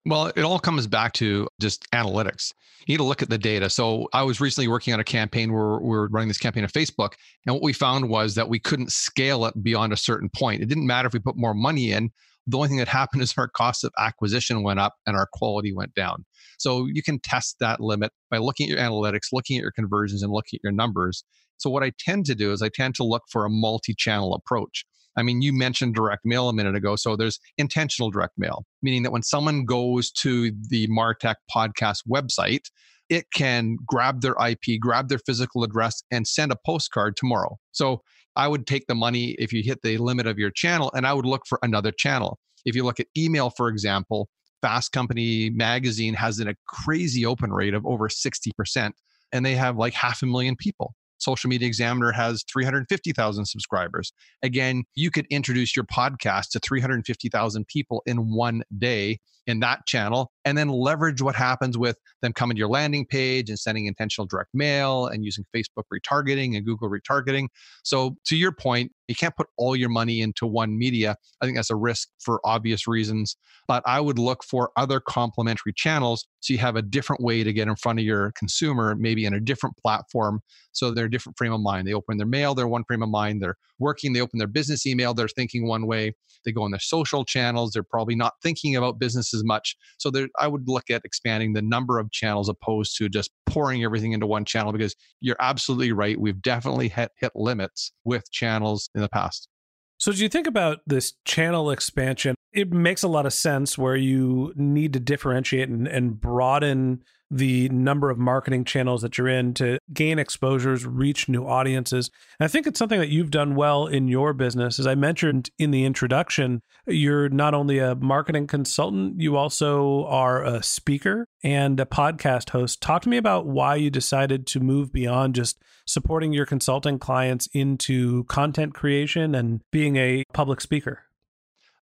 Well, 0.06 0.28
it 0.28 0.42
all 0.42 0.60
comes 0.60 0.88
back 0.88 1.14
to 1.14 1.48
just 1.60 1.90
analytics. 1.92 2.54
You 2.88 2.94
need 2.94 2.98
to 2.98 3.04
look 3.04 3.22
at 3.22 3.30
the 3.30 3.38
data. 3.38 3.70
So 3.70 4.08
I 4.14 4.24
was 4.24 4.40
recently 4.40 4.68
working 4.68 4.94
on 4.94 5.00
a 5.00 5.04
campaign 5.04 5.52
where 5.52 5.80
we 5.80 5.96
are 5.98 6.08
running 6.08 6.30
this 6.30 6.38
campaign 6.38 6.64
on 6.64 6.70
Facebook. 6.70 7.14
And 7.46 7.54
what 7.54 7.64
we 7.64 7.74
found 7.74 8.10
was 8.10 8.36
that 8.36 8.50
we 8.50 8.60
couldn't 8.60 8.92
scale 8.92 9.46
it 9.46 9.62
beyond 9.62 9.92
a 9.92 9.98
certain 9.98 10.30
point. 10.30 10.62
It 10.62 10.68
didn't 10.68 10.88
matter 10.88 11.08
if 11.08 11.14
we 11.14 11.20
put 11.20 11.36
more 11.38 11.54
money 11.54 11.92
in. 11.92 12.12
The 12.48 12.58
only 12.58 12.70
thing 12.70 12.78
that 12.78 12.88
happened 13.00 13.22
is 13.22 13.34
our 13.38 13.50
cost 13.50 13.84
of 13.84 13.92
acquisition 14.00 14.64
went 14.64 14.80
up 14.80 14.96
and 15.06 15.18
our 15.18 15.28
quality 15.34 15.74
went 15.74 15.94
down. 15.94 16.26
So 16.58 16.88
you 16.92 17.04
can 17.04 17.20
test 17.20 17.58
that 17.60 17.80
limit 17.80 18.12
by 18.32 18.38
looking 18.38 18.70
at 18.70 18.78
your 18.78 18.80
analytics, 18.80 19.34
looking 19.34 19.58
at 19.58 19.62
your 19.62 19.72
conversions, 19.72 20.24
and 20.24 20.32
looking 20.32 20.58
at 20.58 20.64
your 20.64 20.74
numbers. 20.74 21.24
So 21.58 21.70
what 21.70 21.84
I 21.84 21.92
tend 22.00 22.26
to 22.28 22.36
do 22.36 22.54
is 22.54 22.62
I 22.62 22.70
tend 22.70 22.96
to 22.96 23.04
look 23.04 23.24
for 23.30 23.46
a 23.46 23.50
multi-channel 23.50 24.34
approach. 24.34 24.86
I 25.20 25.24
mean, 25.24 25.42
you 25.42 25.54
mentioned 25.54 25.96
direct 25.96 26.26
mail 26.26 26.50
a 26.50 26.54
minute 26.54 26.76
ago. 26.76 26.96
So 26.96 27.16
there's 27.16 27.40
intentional 27.58 28.10
direct 28.10 28.34
mail, 28.38 28.66
meaning 28.82 29.04
that 29.04 29.12
when 29.12 29.24
someone 29.24 29.66
goes 29.66 30.12
to 30.12 30.52
the 30.70 30.88
Martech 30.88 31.36
podcast 31.54 32.00
website, 32.10 32.66
it 33.10 33.26
can 33.34 33.78
grab 33.86 34.22
their 34.22 34.36
IP, 34.44 34.80
grab 34.80 35.10
their 35.10 35.20
physical 35.20 35.64
address, 35.64 36.02
and 36.12 36.28
send 36.28 36.52
a 36.52 36.58
postcard 36.66 37.18
tomorrow. 37.18 37.58
So 37.72 38.02
I 38.36 38.48
would 38.48 38.68
take 38.68 38.88
the 38.88 38.96
money 38.96 39.36
if 39.40 39.52
you 39.52 39.64
hit 39.64 39.82
the 39.84 39.98
limit 39.98 40.28
of 40.28 40.38
your 40.38 40.52
channel 40.52 40.92
and 40.96 41.06
I 41.06 41.14
would 41.14 41.26
look 41.26 41.42
for 41.48 41.60
another 41.62 41.92
channel. 41.92 42.40
If 42.66 42.76
you 42.76 42.84
look 42.84 43.00
at 43.00 43.08
email, 43.18 43.50
for 43.50 43.68
example, 43.68 44.30
Fast 44.62 44.92
Company 44.92 45.50
magazine 45.50 46.14
has 46.14 46.40
a 46.40 46.56
crazy 46.68 47.26
open 47.26 47.52
rate 47.52 47.74
of 47.74 47.86
over 47.86 48.10
60%, 48.10 48.92
and 49.32 49.46
they 49.46 49.56
have 49.56 49.78
like 49.78 49.94
half 49.94 50.22
a 50.22 50.26
million 50.26 50.56
people. 50.56 50.94
Social 51.20 51.50
Media 51.50 51.68
Examiner 51.68 52.12
has 52.12 52.44
350,000 52.52 53.46
subscribers. 53.46 54.14
Again, 54.42 54.84
you 54.96 55.12
could 55.12 55.28
introduce 55.30 55.76
your 55.76 55.86
podcast 55.86 56.50
to 56.52 56.60
350,000 56.60 57.68
people 57.68 58.02
in 58.06 58.34
one 58.34 58.64
day 58.78 59.20
in 59.48 59.60
that 59.60 59.86
channel 59.88 60.32
and 60.46 60.58
then 60.58 60.70
leverage 60.70 61.22
what 61.22 61.36
happens 61.36 61.78
with 61.78 61.98
them 62.22 62.32
coming 62.34 62.56
to 62.56 62.60
your 62.60 62.70
landing 62.70 63.06
page 63.06 63.50
and 63.50 63.58
sending 63.58 63.88
intentional 63.88 64.28
direct 64.28 64.52
mail 64.54 65.08
and 65.08 65.26
using 65.26 65.44
Facebook 65.56 65.84
retargeting 65.92 66.56
and 66.56 66.66
Google 66.66 66.90
retargeting. 66.90 67.48
So, 67.84 68.16
to 68.26 68.36
your 68.36 68.52
point, 68.52 68.92
you 69.08 69.16
can't 69.16 69.36
put 69.36 69.48
all 69.58 69.76
your 69.76 69.90
money 69.90 70.22
into 70.22 70.46
one 70.46 70.78
media. 70.78 71.16
I 71.42 71.46
think 71.46 71.58
that's 71.58 71.72
a 71.72 71.76
risk 71.76 72.10
for 72.20 72.40
obvious 72.46 72.88
reasons. 72.88 73.36
But 73.68 73.82
I 73.86 74.00
would 74.00 74.20
look 74.20 74.44
for 74.44 74.72
other 74.78 75.00
complementary 75.00 75.74
channels 75.74 76.26
so 76.42 76.54
you 76.54 76.60
have 76.60 76.76
a 76.76 76.82
different 76.82 77.22
way 77.22 77.44
to 77.44 77.52
get 77.52 77.68
in 77.68 77.76
front 77.76 78.00
of 78.00 78.06
your 78.06 78.32
consumer, 78.38 78.96
maybe 78.96 79.26
in 79.26 79.34
a 79.34 79.40
different 79.40 79.76
platform. 79.78 80.42
So 80.72 80.92
they're 80.92 81.09
a 81.10 81.12
different 81.12 81.38
frame 81.38 81.52
of 81.52 81.62
mind. 81.62 81.88
They 81.88 81.94
open 81.94 82.18
their 82.18 82.28
mail, 82.28 82.56
they're 82.56 82.68
one 82.68 82.84
frame 82.86 83.04
of 83.04 83.10
mind. 83.10 83.42
They're 83.42 83.58
working, 83.80 84.14
they 84.14 84.22
open 84.22 84.40
their 84.40 84.48
business 84.48 84.86
email, 84.86 85.14
they're 85.14 85.28
thinking 85.28 85.68
one 85.68 85.86
way. 85.86 86.16
They 86.46 86.52
go 86.52 86.64
on 86.64 86.72
their 86.72 86.80
social 86.80 87.26
channels, 87.26 87.72
they're 87.72 87.84
probably 87.84 88.16
not 88.16 88.34
thinking 88.42 88.76
about 88.76 89.00
business 89.00 89.34
as 89.34 89.44
much. 89.44 89.76
So 89.98 90.12
I 90.40 90.48
would 90.48 90.68
look 90.68 90.90
at 90.90 91.02
expanding 91.04 91.54
the 91.54 91.62
number 91.62 92.00
of 92.00 92.12
channels 92.12 92.48
opposed 92.48 92.96
to 92.98 93.10
just 93.10 93.32
pouring 93.46 93.84
everything 93.84 94.14
into 94.14 94.28
one 94.28 94.46
channel 94.46 94.72
because 94.72 94.96
you're 95.20 95.38
absolutely 95.40 95.92
right. 95.92 96.20
We've 96.20 96.42
definitely 96.42 96.90
hit, 96.90 97.12
hit 97.18 97.32
limits 97.36 97.92
with 98.06 98.32
channels 98.32 98.90
in 98.96 99.02
the 99.02 99.10
past. 99.10 99.50
So, 99.98 100.12
as 100.12 100.22
you 100.22 100.30
think 100.30 100.48
about 100.48 100.80
this 100.88 101.14
channel 101.26 101.72
expansion, 101.72 102.36
it 102.54 102.72
makes 102.72 103.04
a 103.04 103.10
lot 103.10 103.26
of 103.26 103.34
sense 103.34 103.78
where 103.78 103.98
you 103.98 104.54
need 104.56 104.94
to 104.94 105.00
differentiate 105.00 105.68
and, 105.68 105.88
and 105.88 106.20
broaden 106.20 107.04
the 107.32 107.70
number 107.70 108.10
of 108.10 108.18
marketing 108.18 108.66
channels 108.66 109.02
that 109.02 109.18
you're 109.18 109.28
in 109.28 109.54
to 109.56 109.80
gain 109.94 110.20
exposures, 110.20 110.86
reach 110.86 111.30
new 111.30 111.46
audiences. 111.46 112.10
And 112.40 112.46
I 112.46 112.48
think 112.48 112.66
it's 112.66 112.80
something 112.80 113.00
that 113.00 113.10
you've 113.10 113.32
done 113.32 113.56
well 113.56 113.88
in 113.88 114.08
your 114.08 114.34
business. 114.34 114.80
As 114.80 114.88
I 114.88 114.96
mentioned 114.96 115.50
in 115.60 115.72
the 115.72 115.86
introduction, 115.86 116.62
you're 116.88 117.30
not 117.30 117.54
only 117.54 117.80
a 117.80 117.96
marketing 117.96 118.48
consultant, 118.48 119.20
you 119.20 119.36
also 119.36 120.06
are 120.06 120.44
a 120.44 120.64
speaker 120.64 121.28
and 121.44 121.80
a 121.80 121.86
podcast 121.86 122.50
host. 122.50 122.82
Talk 122.82 123.04
to 123.04 123.10
me 123.10 123.18
about 123.18 123.46
why 123.46 123.76
you 123.76 123.90
decided 123.90 124.48
to 124.48 124.60
move 124.60 124.92
beyond 124.92 125.36
just 125.36 125.62
supporting 125.86 126.34
your 126.34 126.46
consulting 126.46 127.00
clients 127.00 127.48
into 127.54 128.24
content 128.26 128.74
creation 128.74 129.36
and 129.36 129.62
being 129.72 129.96
a 129.98 130.24
public 130.34 130.62
speaker. 130.62 131.04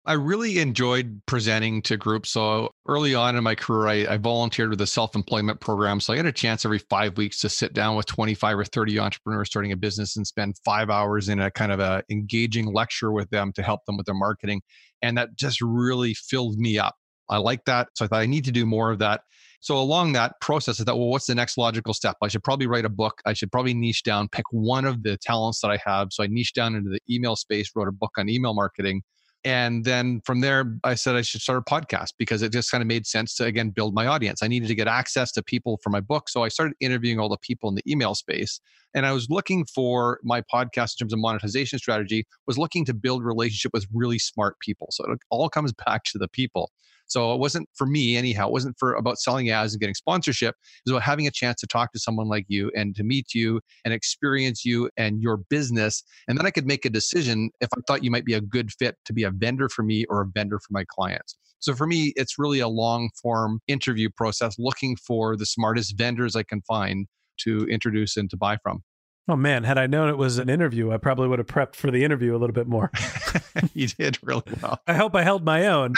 I 0.04 0.14
really 0.14 0.58
enjoyed 0.58 1.22
presenting 1.28 1.84
to 1.84 1.96
groups. 1.96 2.32
So 2.32 2.72
early 2.88 3.14
on 3.14 3.36
in 3.36 3.44
my 3.44 3.54
career, 3.54 4.08
I, 4.08 4.14
I 4.14 4.18
volunteered 4.18 4.72
with 4.72 4.82
a 4.82 4.88
self 4.88 5.16
employment 5.16 5.60
program. 5.60 6.00
So 6.00 6.14
I 6.14 6.18
had 6.18 6.26
a 6.26 6.32
chance 6.32 6.66
every 6.66 6.80
five 6.80 7.18
weeks 7.18 7.40
to 7.42 7.50
sit 7.50 7.74
down 7.74 7.96
with 7.96 8.08
25 8.08 8.58
or 8.58 8.66
30 8.66 8.98
entrepreneurs 8.98 9.50
starting 9.50 9.72
a 9.72 9.78
business 9.78 10.18
and 10.18 10.26
spend 10.26 10.56
five 10.66 10.90
hours 10.90 11.30
in 11.30 11.40
a 11.40 11.52
kind 11.52 11.72
of 11.72 11.80
a 11.80 12.04
engaging 12.10 12.74
lecture 12.74 13.12
with 13.12 13.30
them 13.30 13.54
to 13.54 13.62
help 13.62 13.86
them 13.86 13.96
with 13.96 14.08
their 14.08 14.16
marketing. 14.16 14.62
And 15.04 15.18
that 15.20 15.36
just 15.36 15.62
really 15.62 16.16
filled 16.16 16.58
me 16.58 16.80
up. 16.80 16.96
I 17.30 17.38
like 17.38 17.64
that. 17.66 17.90
So 17.94 18.06
I 18.06 18.08
thought 18.08 18.22
I 18.22 18.26
need 18.26 18.46
to 18.46 18.52
do 18.52 18.66
more 18.66 18.90
of 18.90 19.00
that. 19.00 19.22
So 19.60 19.78
along 19.78 20.14
that 20.14 20.34
process, 20.42 20.82
I 20.82 20.84
thought, 20.84 20.98
well, 20.98 21.10
what's 21.10 21.28
the 21.28 21.36
next 21.36 21.60
logical 21.60 21.94
step? 21.94 22.18
I 22.24 22.28
should 22.28 22.44
probably 22.44 22.66
write 22.66 22.86
a 22.86 22.90
book. 22.90 23.22
I 23.28 23.34
should 23.34 23.52
probably 23.52 23.76
niche 23.76 24.02
down, 24.02 24.30
pick 24.30 24.46
one 24.50 24.86
of 24.86 25.04
the 25.04 25.18
talents 25.18 25.62
that 25.62 25.70
I 25.70 25.78
have. 25.86 26.08
So 26.12 26.24
I 26.24 26.28
niched 26.28 26.56
down 26.56 26.74
into 26.74 26.90
the 26.90 27.00
email 27.08 27.36
space, 27.36 27.70
wrote 27.76 27.88
a 27.88 27.92
book 27.92 28.14
on 28.18 28.28
email 28.28 28.56
marketing 28.56 29.04
and 29.44 29.84
then 29.84 30.22
from 30.24 30.42
there, 30.42 30.78
I 30.84 30.94
said 30.94 31.16
I 31.16 31.22
should 31.22 31.42
start 31.42 31.58
a 31.58 31.62
podcast 31.62 32.14
because 32.20 32.44
it 32.44 32.52
just 32.52 32.70
kind 32.70 32.82
of 32.82 32.88
made 32.88 33.08
sense 33.08 33.34
to, 33.36 33.46
again, 33.46 33.72
build 33.72 33.96
my 33.96 34.06
audience. 34.06 34.44
I 34.44 34.48
needed 34.48 34.68
to 34.68 34.76
get 34.76 34.88
access 34.88 35.32
to 35.34 35.44
people 35.44 35.80
for 35.82 35.90
my 35.90 36.00
book. 36.00 36.30
So 36.30 36.44
I 36.44 36.48
started 36.48 36.76
interviewing 36.80 37.20
all 37.20 37.30
the 37.30 37.38
people 37.38 37.68
in 37.70 37.76
the 37.76 37.82
email 37.92 38.14
space. 38.14 38.60
And 38.94 39.06
I 39.06 39.14
was 39.14 39.30
looking 39.30 39.66
for 39.66 40.20
my 40.24 40.42
podcast 40.42 40.94
in 40.94 41.06
terms 41.06 41.14
of 41.14 41.20
monetization 41.20 41.80
strategy, 41.80 42.26
was 42.46 42.60
looking 42.60 42.86
to 42.86 42.94
build 42.94 43.24
relationship 43.24 43.72
with 43.74 43.88
really 43.92 44.20
smart 44.20 44.60
people. 44.60 44.90
So 44.92 45.06
it 45.12 45.20
all 45.32 45.50
comes 45.50 45.74
back 45.86 46.04
to 46.06 46.20
the 46.20 46.28
people. 46.28 46.72
So 47.12 47.34
it 47.34 47.40
wasn't 47.40 47.68
for 47.76 47.86
me 47.86 48.16
anyhow. 48.16 48.48
It 48.48 48.54
wasn't 48.54 48.78
for 48.80 48.94
about 48.94 49.20
selling 49.20 49.50
ads 49.50 49.74
and 49.74 49.82
getting 49.82 49.96
sponsorship. 49.96 50.56
It 50.56 50.90
was 50.90 50.94
about 50.94 51.04
having 51.04 51.28
a 51.28 51.32
chance 51.32 51.60
to 51.60 51.68
talk 51.68 51.92
to 51.92 52.00
someone 52.00 52.30
like 52.30 52.46
you 52.48 52.72
and 52.74 52.96
to 52.96 53.04
meet 53.04 53.34
you 53.34 53.60
and 53.84 53.94
experience 53.94 54.64
you 54.64 54.90
and 54.96 55.22
your 55.22 55.38
business. 55.50 56.04
And 56.30 56.38
then 56.38 56.46
I 56.46 56.52
could 56.52 56.66
make 56.66 56.86
a 56.86 56.90
decision 56.90 57.52
if 57.60 57.68
I 57.76 57.82
thought 57.86 58.04
you 58.04 58.12
might 58.12 58.24
be 58.24 58.34
a 58.34 58.40
good 58.40 58.72
fit 58.72 58.96
to 59.04 59.14
be 59.14 59.24
a 59.24 59.32
vendor 59.32 59.68
for 59.68 59.84
me 59.84 60.06
or 60.06 60.22
a 60.22 60.26
vendor 60.26 60.58
for 60.60 60.72
my 60.72 60.86
clients. 60.88 61.38
So 61.60 61.76
for 61.76 61.86
me, 61.86 62.14
it's 62.16 62.40
really 62.40 62.60
a 62.60 62.70
long 62.70 63.10
form 63.22 63.60
interview 63.68 64.10
process 64.10 64.56
looking 64.58 64.96
for 64.96 65.36
the 65.36 65.46
smartest 65.46 65.98
vendors 65.98 66.38
I 66.38 66.44
can 66.44 66.62
find 66.62 67.08
to 67.42 67.68
introduce 67.68 68.16
and 68.16 68.30
to 68.30 68.38
buy 68.38 68.58
from. 68.64 68.84
Oh 69.28 69.36
man, 69.36 69.64
had 69.64 69.78
I 69.78 69.88
known 69.88 70.10
it 70.10 70.18
was 70.18 70.40
an 70.40 70.50
interview, 70.50 70.92
I 70.92 70.98
probably 70.98 71.28
would 71.28 71.40
have 71.40 71.48
prepped 71.48 71.76
for 71.76 71.92
the 71.92 72.04
interview 72.04 72.36
a 72.36 72.40
little 72.40 72.54
bit 72.54 72.68
more. 72.68 72.92
you 73.74 73.88
did 73.88 74.18
really 74.24 74.44
well. 74.62 74.80
I 74.88 74.94
hope 74.94 75.16
I 75.16 75.24
held 75.24 75.46
my 75.46 75.68
own. 75.68 75.94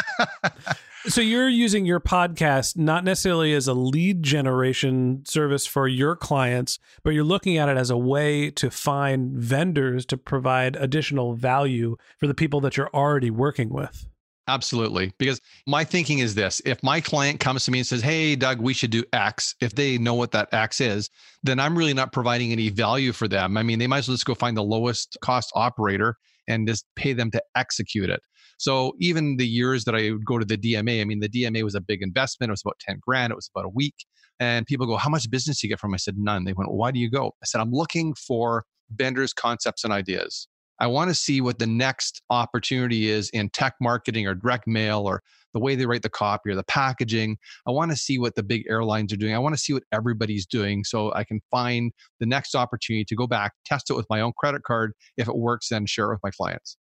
so 1.07 1.21
you're 1.21 1.47
using 1.47 1.86
your 1.86 2.01
podcast 2.01 2.77
not 2.77 3.03
necessarily 3.03 3.53
as 3.53 3.67
a 3.67 3.73
lead 3.73 4.23
generation 4.23 5.23
service 5.25 5.65
for 5.65 5.88
your 5.88 6.15
clients, 6.15 6.79
but 7.03 7.12
you're 7.12 7.23
looking 7.23 7.57
at 7.57 7.69
it 7.69 7.77
as 7.77 7.89
a 7.89 7.97
way 7.97 8.51
to 8.51 8.69
find 8.69 9.31
vendors 9.31 10.05
to 10.07 10.17
provide 10.17 10.75
additional 10.75 11.33
value 11.33 11.95
for 12.17 12.27
the 12.27 12.33
people 12.33 12.59
that 12.59 12.75
you're 12.75 12.93
already 12.93 13.31
working 13.31 13.69
with. 13.69 14.05
Absolutely. 14.47 15.13
Because 15.17 15.39
my 15.67 15.84
thinking 15.86 16.19
is 16.19 16.36
this 16.36 16.62
if 16.65 16.84
my 16.84 16.99
client 16.99 17.39
comes 17.39 17.63
to 17.65 17.71
me 17.71 17.79
and 17.79 17.88
says, 17.88 18.01
Hey, 18.01 18.36
Doug, 18.36 18.60
we 18.60 18.73
should 18.73 18.91
do 18.91 19.03
X, 19.13 19.56
if 19.62 19.73
they 19.73 19.97
know 19.97 20.13
what 20.13 20.32
that 20.32 20.53
X 20.53 20.82
is, 20.82 21.10
then 21.43 21.60
I'm 21.60 21.77
really 21.77 21.93
not 21.93 22.12
providing 22.12 22.51
any 22.51 22.69
value 22.69 23.13
for 23.13 23.27
them. 23.27 23.56
I 23.56 23.63
mean, 23.63 23.79
they 23.79 23.88
might 23.88 23.99
as 23.99 24.08
well 24.08 24.15
just 24.15 24.25
go 24.25 24.36
find 24.36 24.58
the 24.58 24.63
lowest 24.63 25.17
cost 25.21 25.51
operator 25.56 26.17
and 26.47 26.67
just 26.67 26.86
pay 26.95 27.13
them 27.13 27.32
to 27.32 27.41
execute 27.56 28.10
it. 28.10 28.21
So 28.58 28.93
even 28.99 29.38
the 29.38 29.47
years 29.47 29.86
that 29.86 29.95
I 29.95 30.12
would 30.12 30.25
go 30.25 30.39
to 30.39 30.45
the 30.45 30.58
DMA, 30.58 31.01
I 31.01 31.06
mean, 31.06 31.19
the 31.19 31.29
DMA 31.29 31.63
was 31.63 31.75
a 31.75 31.82
big 31.82 32.01
investment. 32.01 32.49
It 32.49 32.53
was 32.53 32.62
about 32.65 32.79
10 32.79 32.99
grand. 33.01 33.32
It 33.32 33.36
was 33.36 33.49
about 33.53 33.65
a 33.65 33.69
week. 33.69 33.95
And 34.39 34.65
people 34.65 34.86
go, 34.86 34.97
How 34.97 35.10
much 35.10 35.29
business 35.29 35.62
do 35.62 35.67
you 35.67 35.71
get 35.71 35.79
from? 35.79 35.93
I 35.93 35.97
said, 35.97 36.17
None. 36.17 36.43
They 36.43 36.53
went, 36.53 36.71
Why 36.71 36.91
do 36.91 36.99
you 36.99 37.10
go? 37.10 37.27
I 37.41 37.45
said, 37.45 37.62
I'm 37.62 37.71
looking 37.71 38.13
for 38.13 38.65
vendors, 38.93 39.34
concepts, 39.34 39.84
and 39.84 39.93
ideas. 39.93 40.47
I 40.79 40.88
want 40.88 41.09
to 41.09 41.15
see 41.15 41.41
what 41.41 41.59
the 41.59 41.67
next 41.67 42.21
opportunity 42.29 43.09
is 43.09 43.29
in 43.29 43.49
tech 43.49 43.75
marketing 43.79 44.27
or 44.27 44.36
direct 44.36 44.67
mail 44.67 45.01
or 45.07 45.21
the 45.53 45.59
way 45.59 45.75
they 45.75 45.86
write 45.86 46.01
the 46.01 46.09
copy 46.09 46.49
or 46.49 46.55
the 46.55 46.63
packaging. 46.63 47.38
I 47.67 47.71
want 47.71 47.91
to 47.91 47.97
see 47.97 48.17
what 48.17 48.36
the 48.36 48.43
big 48.43 48.63
airlines 48.67 49.13
are 49.13 49.17
doing. 49.17 49.36
I 49.36 49.39
want 49.39 49.55
to 49.55 49.62
see 49.62 49.73
what 49.73 49.83
everybody's 49.91 50.45
doing 50.45 50.83
so 50.83 51.13
I 51.13 51.23
can 51.23 51.41
find 51.51 51.91
the 52.19 52.25
next 52.25 52.55
opportunity 52.55 53.05
to 53.05 53.15
go 53.15 53.27
back, 53.27 53.53
test 53.65 53.89
it 53.89 53.93
with 53.93 54.07
my 54.09 54.21
own 54.21 54.33
credit 54.38 54.63
card. 54.63 54.93
If 55.17 55.27
it 55.27 55.36
works, 55.36 55.69
then 55.69 55.86
share 55.86 56.05
it 56.05 56.15
with 56.15 56.23
my 56.23 56.31
clients. 56.31 56.77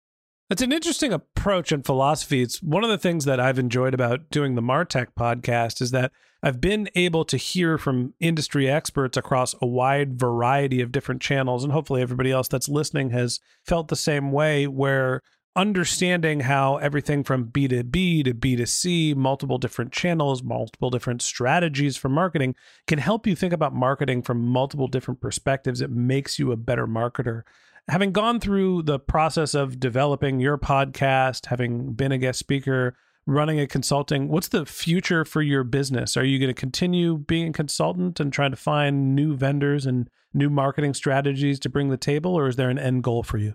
It's 0.52 0.60
an 0.60 0.70
interesting 0.70 1.14
approach 1.14 1.72
and 1.72 1.82
philosophy. 1.82 2.42
It's 2.42 2.62
one 2.62 2.84
of 2.84 2.90
the 2.90 2.98
things 2.98 3.24
that 3.24 3.40
I've 3.40 3.58
enjoyed 3.58 3.94
about 3.94 4.28
doing 4.28 4.54
the 4.54 4.60
Martech 4.60 5.06
podcast 5.18 5.80
is 5.80 5.92
that 5.92 6.12
I've 6.42 6.60
been 6.60 6.90
able 6.94 7.24
to 7.24 7.38
hear 7.38 7.78
from 7.78 8.12
industry 8.20 8.68
experts 8.68 9.16
across 9.16 9.54
a 9.62 9.66
wide 9.66 10.20
variety 10.20 10.82
of 10.82 10.92
different 10.92 11.22
channels. 11.22 11.64
And 11.64 11.72
hopefully, 11.72 12.02
everybody 12.02 12.30
else 12.30 12.48
that's 12.48 12.68
listening 12.68 13.12
has 13.12 13.40
felt 13.64 13.88
the 13.88 13.96
same 13.96 14.30
way, 14.30 14.66
where 14.66 15.22
understanding 15.54 16.40
how 16.40 16.76
everything 16.78 17.24
from 17.24 17.46
B2B 17.46 18.24
to 18.24 18.34
B2C, 18.34 19.14
multiple 19.14 19.58
different 19.58 19.92
channels, 19.92 20.42
multiple 20.42 20.90
different 20.90 21.22
strategies 21.22 21.96
for 21.96 22.08
marketing 22.08 22.54
can 22.86 22.98
help 22.98 23.26
you 23.26 23.36
think 23.36 23.52
about 23.52 23.74
marketing 23.74 24.22
from 24.22 24.40
multiple 24.40 24.88
different 24.88 25.20
perspectives. 25.20 25.80
It 25.80 25.90
makes 25.90 26.38
you 26.38 26.52
a 26.52 26.56
better 26.56 26.86
marketer 26.86 27.42
having 27.88 28.12
gone 28.12 28.40
through 28.40 28.82
the 28.82 28.98
process 28.98 29.54
of 29.54 29.80
developing 29.80 30.40
your 30.40 30.58
podcast, 30.58 31.46
having 31.46 31.92
been 31.92 32.12
a 32.12 32.18
guest 32.18 32.38
speaker, 32.38 32.96
running 33.26 33.60
a 33.60 33.66
consulting, 33.66 34.28
what's 34.28 34.48
the 34.48 34.66
future 34.66 35.24
for 35.24 35.42
your 35.42 35.64
business? 35.64 36.16
Are 36.16 36.24
you 36.24 36.38
going 36.38 36.52
to 36.52 36.60
continue 36.60 37.18
being 37.18 37.48
a 37.48 37.52
consultant 37.52 38.20
and 38.20 38.32
trying 38.32 38.50
to 38.50 38.56
find 38.56 39.14
new 39.14 39.36
vendors 39.36 39.86
and 39.86 40.08
new 40.34 40.50
marketing 40.50 40.94
strategies 40.94 41.60
to 41.60 41.68
bring 41.68 41.90
the 41.90 41.96
table, 41.96 42.34
or 42.34 42.48
is 42.48 42.56
there 42.56 42.70
an 42.70 42.78
end 42.78 43.02
goal 43.02 43.22
for 43.22 43.38
you? 43.38 43.54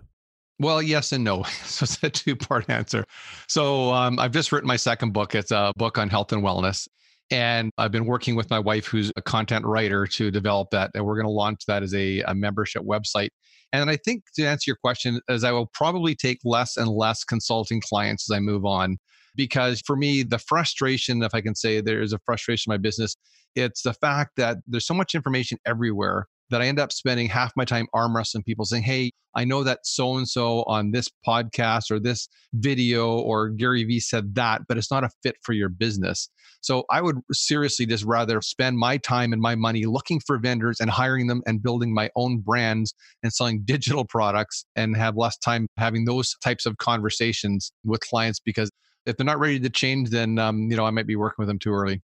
Well, 0.60 0.82
yes 0.82 1.12
and 1.12 1.22
no. 1.22 1.44
So 1.64 1.84
it's 1.84 2.02
a 2.02 2.10
two 2.10 2.36
part 2.36 2.68
answer. 2.68 3.04
So 3.46 3.92
um, 3.92 4.18
I've 4.18 4.32
just 4.32 4.50
written 4.50 4.66
my 4.66 4.76
second 4.76 5.12
book. 5.12 5.34
It's 5.34 5.52
a 5.52 5.72
book 5.76 5.98
on 5.98 6.08
health 6.08 6.32
and 6.32 6.42
wellness. 6.42 6.88
And 7.30 7.70
I've 7.76 7.92
been 7.92 8.06
working 8.06 8.36
with 8.36 8.48
my 8.48 8.58
wife, 8.58 8.86
who's 8.86 9.12
a 9.16 9.22
content 9.22 9.64
writer, 9.66 10.06
to 10.06 10.30
develop 10.30 10.70
that. 10.70 10.90
And 10.94 11.04
we're 11.04 11.14
going 11.14 11.26
to 11.26 11.30
launch 11.30 11.66
that 11.66 11.82
as 11.82 11.94
a, 11.94 12.20
a 12.22 12.34
membership 12.34 12.82
website. 12.82 13.28
And 13.72 13.90
I 13.90 13.96
think 13.96 14.24
to 14.36 14.46
answer 14.46 14.70
your 14.70 14.78
question, 14.82 15.20
is 15.28 15.44
I 15.44 15.52
will 15.52 15.66
probably 15.74 16.14
take 16.14 16.38
less 16.42 16.78
and 16.78 16.88
less 16.88 17.22
consulting 17.24 17.82
clients 17.82 18.30
as 18.30 18.34
I 18.34 18.40
move 18.40 18.64
on. 18.64 18.96
Because 19.36 19.82
for 19.86 19.94
me, 19.94 20.22
the 20.22 20.38
frustration, 20.38 21.22
if 21.22 21.34
I 21.34 21.42
can 21.42 21.54
say 21.54 21.80
there 21.80 22.00
is 22.00 22.12
a 22.12 22.18
frustration 22.24 22.72
in 22.72 22.74
my 22.74 22.78
business, 22.78 23.14
it's 23.54 23.82
the 23.82 23.92
fact 23.92 24.32
that 24.36 24.56
there's 24.66 24.86
so 24.86 24.94
much 24.94 25.14
information 25.14 25.58
everywhere 25.66 26.26
that 26.50 26.62
I 26.62 26.66
end 26.66 26.78
up 26.78 26.92
spending 26.92 27.28
half 27.28 27.52
my 27.56 27.64
time 27.64 27.86
arm 27.92 28.16
wrestling 28.16 28.44
people 28.44 28.64
saying, 28.64 28.84
Hey, 28.84 29.12
I 29.34 29.44
know 29.44 29.62
that 29.64 29.80
so 29.84 30.16
and 30.16 30.28
so 30.28 30.64
on 30.64 30.90
this 30.90 31.08
podcast 31.26 31.90
or 31.90 32.00
this 32.00 32.28
video 32.54 33.18
or 33.18 33.50
Gary 33.50 33.84
Vee 33.84 34.00
said 34.00 34.34
that, 34.34 34.62
but 34.68 34.78
it's 34.78 34.90
not 34.90 35.04
a 35.04 35.10
fit 35.22 35.36
for 35.42 35.52
your 35.52 35.68
business. 35.68 36.28
So 36.60 36.84
I 36.90 37.00
would 37.00 37.18
seriously 37.32 37.86
just 37.86 38.04
rather 38.04 38.40
spend 38.42 38.78
my 38.78 38.96
time 38.96 39.32
and 39.32 39.40
my 39.40 39.54
money 39.54 39.84
looking 39.84 40.20
for 40.26 40.38
vendors 40.38 40.80
and 40.80 40.90
hiring 40.90 41.28
them 41.28 41.42
and 41.46 41.62
building 41.62 41.94
my 41.94 42.10
own 42.16 42.38
brands 42.38 42.94
and 43.22 43.32
selling 43.32 43.62
digital 43.64 44.04
products 44.04 44.64
and 44.74 44.96
have 44.96 45.16
less 45.16 45.36
time 45.38 45.68
having 45.76 46.04
those 46.04 46.34
types 46.42 46.66
of 46.66 46.76
conversations 46.78 47.70
with 47.84 48.00
clients 48.00 48.40
because 48.40 48.70
if 49.06 49.16
they're 49.16 49.24
not 49.24 49.38
ready 49.38 49.58
to 49.60 49.70
change, 49.70 50.10
then 50.10 50.38
um, 50.38 50.68
you 50.70 50.76
know 50.76 50.84
I 50.84 50.90
might 50.90 51.06
be 51.06 51.16
working 51.16 51.36
with 51.38 51.48
them 51.48 51.58
too 51.58 51.72
early. 51.72 52.02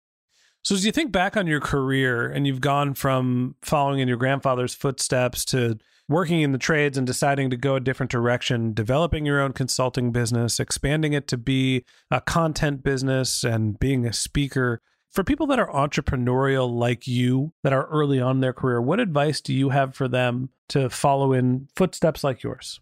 So 0.68 0.76
as 0.76 0.86
you 0.86 0.92
think 0.92 1.14
back 1.14 1.38
on 1.38 1.48
your 1.48 1.62
career 1.62 2.30
and 2.30 2.46
you've 2.46 2.60
gone 2.60 2.94
from 2.94 3.56
following 3.62 4.00
in 4.00 4.10
your 4.10 4.18
grandfather's 4.18 4.74
footsteps 4.74 5.46
to 5.46 5.78
working 6.10 6.42
in 6.42 6.52
the 6.52 6.58
trades 6.58 6.98
and 6.98 7.08
deciding 7.08 7.50
to 7.52 7.56
go 7.56 7.76
a 7.76 7.80
different 7.80 8.12
direction, 8.12 8.74
developing 8.74 9.26
your 9.26 9.40
own 9.40 9.54
consulting 9.54 10.12
business, 10.12 10.60
expanding 10.60 11.14
it 11.14 11.26
to 11.30 11.38
be 11.38 11.86
a 12.12 12.20
content 12.20 12.84
business 12.84 13.46
and 13.46 13.80
being 13.80 14.06
a 14.06 14.12
speaker, 14.12 14.82
For 15.10 15.24
people 15.24 15.48
that 15.48 15.58
are 15.58 15.72
entrepreneurial 15.72 16.70
like 16.70 17.08
you, 17.08 17.54
that 17.64 17.72
are 17.72 17.88
early 17.88 18.20
on 18.20 18.36
in 18.36 18.42
their 18.42 18.52
career, 18.52 18.82
what 18.82 19.00
advice 19.00 19.40
do 19.40 19.54
you 19.54 19.70
have 19.70 19.96
for 19.96 20.10
them 20.10 20.50
to 20.68 20.90
follow 20.90 21.32
in 21.32 21.70
footsteps 21.78 22.26
like 22.26 22.44
yours? 22.44 22.82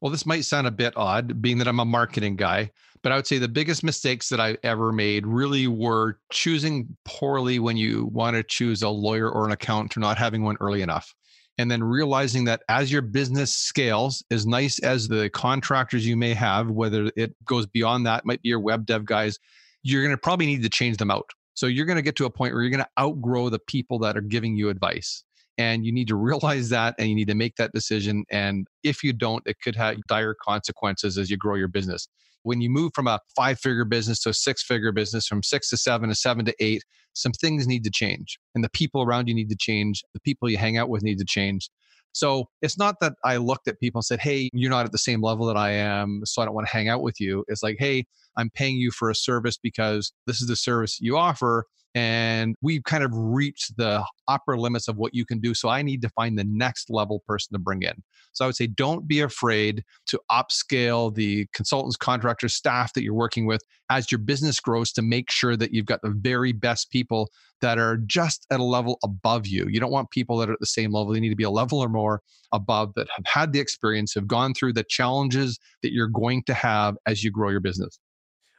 Well, 0.00 0.12
this 0.12 0.26
might 0.26 0.44
sound 0.44 0.66
a 0.66 0.72
bit 0.72 0.96
odd, 0.96 1.42
being 1.42 1.58
that 1.58 1.66
I'm 1.66 1.80
a 1.80 1.84
marketing 1.84 2.36
guy, 2.36 2.70
but 3.02 3.10
I 3.10 3.16
would 3.16 3.26
say 3.26 3.38
the 3.38 3.48
biggest 3.48 3.82
mistakes 3.82 4.28
that 4.28 4.40
I 4.40 4.56
ever 4.62 4.92
made 4.92 5.26
really 5.26 5.66
were 5.66 6.20
choosing 6.30 6.96
poorly 7.04 7.58
when 7.58 7.76
you 7.76 8.06
want 8.12 8.36
to 8.36 8.44
choose 8.44 8.82
a 8.82 8.88
lawyer 8.88 9.28
or 9.28 9.44
an 9.44 9.50
accountant 9.50 9.96
or 9.96 10.00
not 10.00 10.16
having 10.16 10.44
one 10.44 10.56
early 10.60 10.82
enough. 10.82 11.14
And 11.60 11.68
then 11.68 11.82
realizing 11.82 12.44
that 12.44 12.62
as 12.68 12.92
your 12.92 13.02
business 13.02 13.52
scales, 13.52 14.22
as 14.30 14.46
nice 14.46 14.78
as 14.78 15.08
the 15.08 15.28
contractors 15.30 16.06
you 16.06 16.16
may 16.16 16.32
have, 16.32 16.70
whether 16.70 17.10
it 17.16 17.34
goes 17.44 17.66
beyond 17.66 18.06
that, 18.06 18.24
might 18.24 18.40
be 18.42 18.50
your 18.50 18.60
web 18.60 18.86
dev 18.86 19.04
guys, 19.04 19.40
you're 19.82 20.04
going 20.04 20.14
to 20.14 20.20
probably 20.20 20.46
need 20.46 20.62
to 20.62 20.68
change 20.68 20.98
them 20.98 21.10
out. 21.10 21.28
So 21.54 21.66
you're 21.66 21.86
going 21.86 21.96
to 21.96 22.02
get 22.02 22.14
to 22.16 22.26
a 22.26 22.30
point 22.30 22.54
where 22.54 22.62
you're 22.62 22.70
going 22.70 22.84
to 22.84 23.02
outgrow 23.02 23.48
the 23.48 23.58
people 23.58 23.98
that 24.00 24.16
are 24.16 24.20
giving 24.20 24.56
you 24.56 24.68
advice 24.68 25.24
and 25.58 25.84
you 25.84 25.92
need 25.92 26.08
to 26.08 26.16
realize 26.16 26.68
that 26.70 26.94
and 26.98 27.08
you 27.08 27.14
need 27.14 27.28
to 27.28 27.34
make 27.34 27.56
that 27.56 27.72
decision 27.72 28.24
and 28.30 28.66
if 28.82 29.02
you 29.02 29.12
don't 29.12 29.42
it 29.46 29.56
could 29.62 29.76
have 29.76 29.96
dire 30.08 30.34
consequences 30.42 31.18
as 31.18 31.30
you 31.30 31.36
grow 31.36 31.54
your 31.54 31.68
business 31.68 32.08
when 32.44 32.60
you 32.60 32.70
move 32.70 32.92
from 32.94 33.06
a 33.06 33.18
five 33.36 33.58
figure 33.58 33.84
business 33.84 34.20
to 34.20 34.30
a 34.30 34.34
six 34.34 34.62
figure 34.62 34.92
business 34.92 35.26
from 35.26 35.42
six 35.42 35.68
to 35.68 35.76
seven 35.76 36.08
to 36.08 36.14
seven 36.14 36.44
to 36.44 36.54
eight 36.60 36.82
some 37.12 37.32
things 37.32 37.66
need 37.66 37.84
to 37.84 37.90
change 37.90 38.38
and 38.54 38.64
the 38.64 38.70
people 38.70 39.02
around 39.02 39.28
you 39.28 39.34
need 39.34 39.50
to 39.50 39.56
change 39.58 40.02
the 40.14 40.20
people 40.20 40.48
you 40.48 40.56
hang 40.56 40.78
out 40.78 40.88
with 40.88 41.02
need 41.02 41.18
to 41.18 41.24
change 41.24 41.68
so 42.12 42.48
it's 42.62 42.78
not 42.78 42.96
that 43.00 43.12
I 43.24 43.36
looked 43.36 43.68
at 43.68 43.78
people 43.78 43.98
and 44.00 44.04
said, 44.04 44.18
Hey, 44.18 44.48
you're 44.52 44.70
not 44.70 44.86
at 44.86 44.92
the 44.92 44.98
same 44.98 45.22
level 45.22 45.46
that 45.46 45.56
I 45.56 45.70
am, 45.70 46.22
so 46.24 46.42
I 46.42 46.46
don't 46.46 46.54
want 46.54 46.66
to 46.66 46.72
hang 46.72 46.88
out 46.88 47.02
with 47.02 47.20
you. 47.20 47.44
It's 47.48 47.62
like, 47.62 47.76
Hey, 47.78 48.06
I'm 48.36 48.50
paying 48.50 48.76
you 48.76 48.90
for 48.90 49.10
a 49.10 49.14
service 49.14 49.58
because 49.58 50.12
this 50.26 50.40
is 50.40 50.48
the 50.48 50.56
service 50.56 50.98
you 51.00 51.16
offer 51.16 51.66
and 51.98 52.54
we've 52.62 52.84
kind 52.84 53.02
of 53.02 53.10
reached 53.12 53.76
the 53.76 54.04
upper 54.28 54.56
limits 54.56 54.86
of 54.86 54.96
what 54.96 55.14
you 55.14 55.24
can 55.24 55.40
do 55.40 55.52
so 55.52 55.68
i 55.68 55.82
need 55.82 56.00
to 56.00 56.08
find 56.10 56.38
the 56.38 56.44
next 56.44 56.90
level 56.90 57.24
person 57.26 57.52
to 57.52 57.58
bring 57.58 57.82
in. 57.82 57.94
So 58.32 58.44
i 58.44 58.48
would 58.48 58.56
say 58.56 58.68
don't 58.68 59.08
be 59.08 59.20
afraid 59.20 59.82
to 60.06 60.20
upscale 60.30 61.12
the 61.12 61.46
consultants 61.52 61.96
contractors 61.96 62.54
staff 62.54 62.92
that 62.92 63.02
you're 63.02 63.14
working 63.14 63.46
with 63.46 63.62
as 63.90 64.12
your 64.12 64.20
business 64.20 64.60
grows 64.60 64.92
to 64.92 65.02
make 65.02 65.30
sure 65.30 65.56
that 65.56 65.72
you've 65.72 65.86
got 65.86 66.02
the 66.02 66.14
very 66.16 66.52
best 66.52 66.90
people 66.90 67.30
that 67.60 67.78
are 67.78 67.96
just 67.96 68.46
at 68.52 68.60
a 68.60 68.64
level 68.64 68.98
above 69.02 69.46
you. 69.46 69.66
You 69.68 69.80
don't 69.80 69.90
want 69.90 70.10
people 70.10 70.36
that 70.36 70.48
are 70.48 70.52
at 70.52 70.60
the 70.60 70.66
same 70.66 70.92
level. 70.92 71.12
They 71.12 71.18
need 71.18 71.30
to 71.30 71.36
be 71.36 71.42
a 71.42 71.50
level 71.50 71.80
or 71.80 71.88
more 71.88 72.20
above 72.52 72.92
that 72.94 73.08
have 73.16 73.24
had 73.26 73.52
the 73.52 73.58
experience 73.58 74.14
have 74.14 74.28
gone 74.28 74.54
through 74.54 74.74
the 74.74 74.84
challenges 74.88 75.58
that 75.82 75.92
you're 75.92 76.06
going 76.06 76.44
to 76.44 76.54
have 76.54 76.96
as 77.06 77.24
you 77.24 77.30
grow 77.32 77.48
your 77.48 77.60
business 77.60 77.98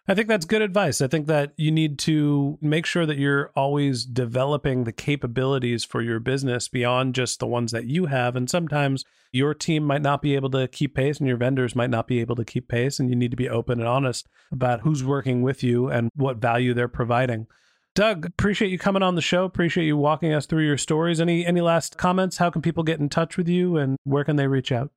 I 0.10 0.16
think 0.16 0.28
that's 0.28 0.46
good 0.46 0.64
advice. 0.64 1.02
I 1.02 1.08
think 1.08 1.28
that 1.28 1.54
you 1.56 1.70
need 1.70 2.00
to 2.00 2.58
make 2.62 2.88
sure 2.88 3.06
that 3.06 3.20
you're 3.20 3.52
always 3.56 4.06
developing 4.06 4.84
the 4.84 4.92
capabilities 4.92 5.86
for 5.86 6.02
your 6.02 6.20
business 6.20 6.68
beyond 6.68 7.14
just 7.14 7.40
the 7.40 7.46
ones 7.46 7.72
that 7.74 7.86
you 7.86 8.08
have. 8.08 8.36
And 8.36 8.50
sometimes 8.50 9.06
your 9.32 9.54
team 9.54 9.84
might 9.84 10.02
not 10.02 10.24
be 10.24 10.34
able 10.34 10.50
to 10.50 10.68
keep 10.68 10.96
pace 10.96 11.20
and 11.20 11.28
your 11.28 11.38
vendors 11.38 11.76
might 11.76 11.92
not 11.92 12.08
be 12.08 12.22
able 12.22 12.36
to 12.38 12.44
keep 12.44 12.68
pace. 12.68 13.00
And 13.00 13.08
you 13.08 13.16
need 13.16 13.30
to 13.30 13.38
be 13.38 13.48
open 13.48 13.80
and 13.80 13.88
honest 13.88 14.28
about 14.52 14.82
who's 14.82 15.04
working 15.04 15.44
with 15.44 15.62
you 15.62 15.90
and 15.90 16.10
what 16.16 16.38
value 16.38 16.74
they're 16.74 16.88
providing. 16.88 17.46
Doug, 17.94 18.26
appreciate 18.26 18.72
you 18.72 18.80
coming 18.80 19.04
on 19.04 19.14
the 19.14 19.22
show. 19.22 19.44
Appreciate 19.44 19.86
you 19.86 19.96
walking 19.96 20.34
us 20.34 20.48
through 20.48 20.66
your 20.66 20.78
stories. 20.78 21.22
Any 21.22 21.46
any 21.46 21.62
last 21.62 22.00
comments? 22.00 22.38
How 22.38 22.50
can 22.50 22.64
people 22.64 22.84
get 22.84 23.00
in 23.00 23.10
touch 23.10 23.38
with 23.38 23.48
you 23.48 23.78
and 23.78 23.96
where 24.06 24.24
can 24.24 24.38
they 24.38 24.48
reach 24.48 24.72
out? 24.72 24.90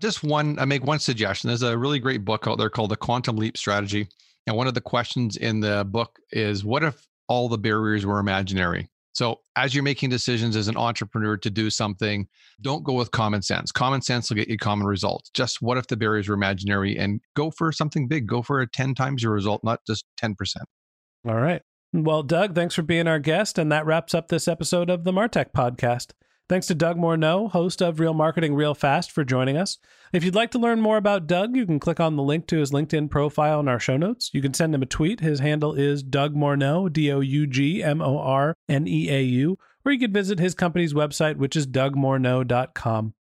Just 0.00 0.24
one, 0.24 0.58
I 0.58 0.64
make 0.64 0.84
one 0.84 0.98
suggestion. 0.98 1.48
There's 1.48 1.62
a 1.62 1.76
really 1.76 1.98
great 1.98 2.24
book 2.24 2.46
out 2.46 2.56
there 2.56 2.70
called 2.70 2.90
The 2.90 2.96
Quantum 2.96 3.36
Leap 3.36 3.58
Strategy. 3.58 4.08
And 4.46 4.56
one 4.56 4.66
of 4.66 4.74
the 4.74 4.80
questions 4.80 5.36
in 5.36 5.60
the 5.60 5.86
book 5.88 6.18
is 6.30 6.64
what 6.64 6.84
if 6.84 7.06
all 7.28 7.48
the 7.48 7.58
barriers 7.58 8.06
were 8.06 8.18
imaginary? 8.18 8.88
So, 9.12 9.40
as 9.56 9.74
you're 9.74 9.82
making 9.82 10.10
decisions 10.10 10.56
as 10.56 10.68
an 10.68 10.76
entrepreneur 10.76 11.38
to 11.38 11.48
do 11.48 11.70
something, 11.70 12.28
don't 12.60 12.84
go 12.84 12.92
with 12.92 13.10
common 13.12 13.40
sense. 13.40 13.72
Common 13.72 14.02
sense 14.02 14.28
will 14.28 14.36
get 14.36 14.48
you 14.48 14.58
common 14.58 14.86
results. 14.86 15.30
Just 15.32 15.62
what 15.62 15.78
if 15.78 15.86
the 15.86 15.96
barriers 15.96 16.28
were 16.28 16.34
imaginary 16.34 16.98
and 16.98 17.22
go 17.34 17.50
for 17.50 17.72
something 17.72 18.08
big? 18.08 18.26
Go 18.26 18.42
for 18.42 18.60
a 18.60 18.68
10 18.68 18.94
times 18.94 19.22
your 19.22 19.32
result, 19.32 19.64
not 19.64 19.80
just 19.86 20.04
10%. 20.22 20.34
All 21.26 21.34
right. 21.34 21.62
Well, 21.94 22.22
Doug, 22.22 22.54
thanks 22.54 22.74
for 22.74 22.82
being 22.82 23.08
our 23.08 23.18
guest. 23.18 23.58
And 23.58 23.72
that 23.72 23.86
wraps 23.86 24.14
up 24.14 24.28
this 24.28 24.46
episode 24.46 24.90
of 24.90 25.04
the 25.04 25.12
Martech 25.12 25.52
podcast. 25.56 26.12
Thanks 26.48 26.68
to 26.68 26.76
Doug 26.76 26.96
Morneau, 26.96 27.50
host 27.50 27.82
of 27.82 27.98
Real 27.98 28.14
Marketing 28.14 28.54
Real 28.54 28.72
Fast, 28.72 29.10
for 29.10 29.24
joining 29.24 29.56
us. 29.56 29.78
If 30.12 30.22
you'd 30.22 30.36
like 30.36 30.52
to 30.52 30.60
learn 30.60 30.80
more 30.80 30.96
about 30.96 31.26
Doug, 31.26 31.56
you 31.56 31.66
can 31.66 31.80
click 31.80 31.98
on 31.98 32.14
the 32.14 32.22
link 32.22 32.46
to 32.46 32.58
his 32.58 32.70
LinkedIn 32.70 33.10
profile 33.10 33.58
in 33.58 33.66
our 33.66 33.80
show 33.80 33.96
notes. 33.96 34.30
You 34.32 34.40
can 34.40 34.54
send 34.54 34.72
him 34.72 34.82
a 34.82 34.86
tweet. 34.86 35.18
His 35.18 35.40
handle 35.40 35.74
is 35.74 36.04
Doug 36.04 36.36
Morneau, 36.36 36.92
D 36.92 37.10
O 37.10 37.18
U 37.18 37.48
G 37.48 37.82
M 37.82 38.00
O 38.00 38.18
R 38.18 38.54
N 38.68 38.86
E 38.86 39.10
A 39.10 39.22
U, 39.22 39.58
or 39.84 39.90
you 39.90 39.98
could 39.98 40.14
visit 40.14 40.38
his 40.38 40.54
company's 40.54 40.94
website, 40.94 41.36
which 41.36 41.56
is 41.56 41.66
dougmorneau.com. 41.66 43.14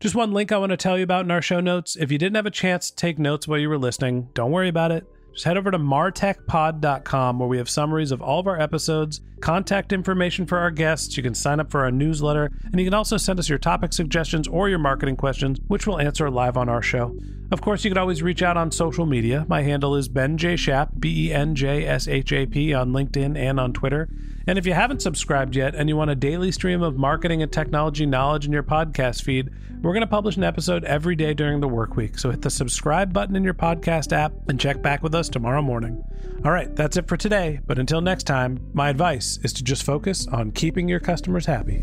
Just 0.00 0.14
one 0.14 0.32
link 0.32 0.50
I 0.50 0.56
want 0.56 0.70
to 0.70 0.78
tell 0.78 0.96
you 0.96 1.04
about 1.04 1.26
in 1.26 1.30
our 1.30 1.42
show 1.42 1.60
notes. 1.60 1.96
If 1.96 2.10
you 2.10 2.16
didn't 2.16 2.36
have 2.36 2.46
a 2.46 2.50
chance 2.50 2.88
to 2.88 2.96
take 2.96 3.18
notes 3.18 3.46
while 3.46 3.58
you 3.58 3.68
were 3.68 3.78
listening, 3.78 4.30
don't 4.32 4.50
worry 4.50 4.68
about 4.68 4.90
it. 4.90 5.06
Just 5.34 5.46
head 5.46 5.58
over 5.58 5.72
to 5.72 5.78
martechpod.com 5.80 7.38
where 7.40 7.48
we 7.48 7.58
have 7.58 7.68
summaries 7.68 8.12
of 8.12 8.22
all 8.22 8.38
of 8.38 8.46
our 8.46 8.60
episodes, 8.60 9.20
contact 9.40 9.92
information 9.92 10.46
for 10.46 10.58
our 10.58 10.70
guests. 10.70 11.16
You 11.16 11.24
can 11.24 11.34
sign 11.34 11.58
up 11.58 11.72
for 11.72 11.80
our 11.82 11.90
newsletter, 11.90 12.52
and 12.64 12.78
you 12.78 12.86
can 12.86 12.94
also 12.94 13.16
send 13.16 13.40
us 13.40 13.48
your 13.48 13.58
topic 13.58 13.92
suggestions 13.92 14.46
or 14.46 14.68
your 14.68 14.78
marketing 14.78 15.16
questions, 15.16 15.58
which 15.66 15.88
we'll 15.88 16.00
answer 16.00 16.30
live 16.30 16.56
on 16.56 16.68
our 16.68 16.82
show. 16.82 17.18
Of 17.50 17.60
course, 17.60 17.84
you 17.84 17.90
can 17.90 17.98
always 17.98 18.22
reach 18.22 18.42
out 18.42 18.56
on 18.56 18.70
social 18.70 19.06
media. 19.06 19.44
My 19.48 19.62
handle 19.62 19.96
is 19.96 20.08
Ben 20.08 20.38
J. 20.38 20.54
Shap, 20.54 20.90
B 21.00 21.28
E 21.28 21.32
N 21.32 21.56
J 21.56 21.84
S 21.84 22.06
H 22.06 22.32
A 22.32 22.46
P, 22.46 22.72
on 22.72 22.92
LinkedIn 22.92 23.36
and 23.36 23.58
on 23.58 23.72
Twitter. 23.72 24.08
And 24.46 24.58
if 24.58 24.66
you 24.66 24.74
haven't 24.74 25.00
subscribed 25.00 25.56
yet 25.56 25.74
and 25.74 25.88
you 25.88 25.96
want 25.96 26.10
a 26.10 26.14
daily 26.14 26.52
stream 26.52 26.82
of 26.82 26.96
marketing 26.96 27.42
and 27.42 27.50
technology 27.50 28.04
knowledge 28.04 28.46
in 28.46 28.52
your 28.52 28.62
podcast 28.62 29.22
feed, 29.22 29.50
we're 29.82 29.92
going 29.92 30.02
to 30.02 30.06
publish 30.06 30.36
an 30.36 30.44
episode 30.44 30.84
every 30.84 31.16
day 31.16 31.34
during 31.34 31.60
the 31.60 31.68
work 31.68 31.96
week. 31.96 32.18
So 32.18 32.30
hit 32.30 32.42
the 32.42 32.50
subscribe 32.50 33.12
button 33.12 33.36
in 33.36 33.44
your 33.44 33.54
podcast 33.54 34.12
app 34.12 34.32
and 34.48 34.60
check 34.60 34.82
back 34.82 35.02
with 35.02 35.14
us 35.14 35.28
tomorrow 35.28 35.62
morning. 35.62 36.02
All 36.44 36.50
right, 36.50 36.74
that's 36.76 36.96
it 36.96 37.08
for 37.08 37.16
today. 37.16 37.60
But 37.66 37.78
until 37.78 38.00
next 38.00 38.24
time, 38.24 38.60
my 38.74 38.90
advice 38.90 39.38
is 39.42 39.52
to 39.54 39.64
just 39.64 39.82
focus 39.82 40.26
on 40.28 40.52
keeping 40.52 40.88
your 40.88 41.00
customers 41.00 41.46
happy. 41.46 41.82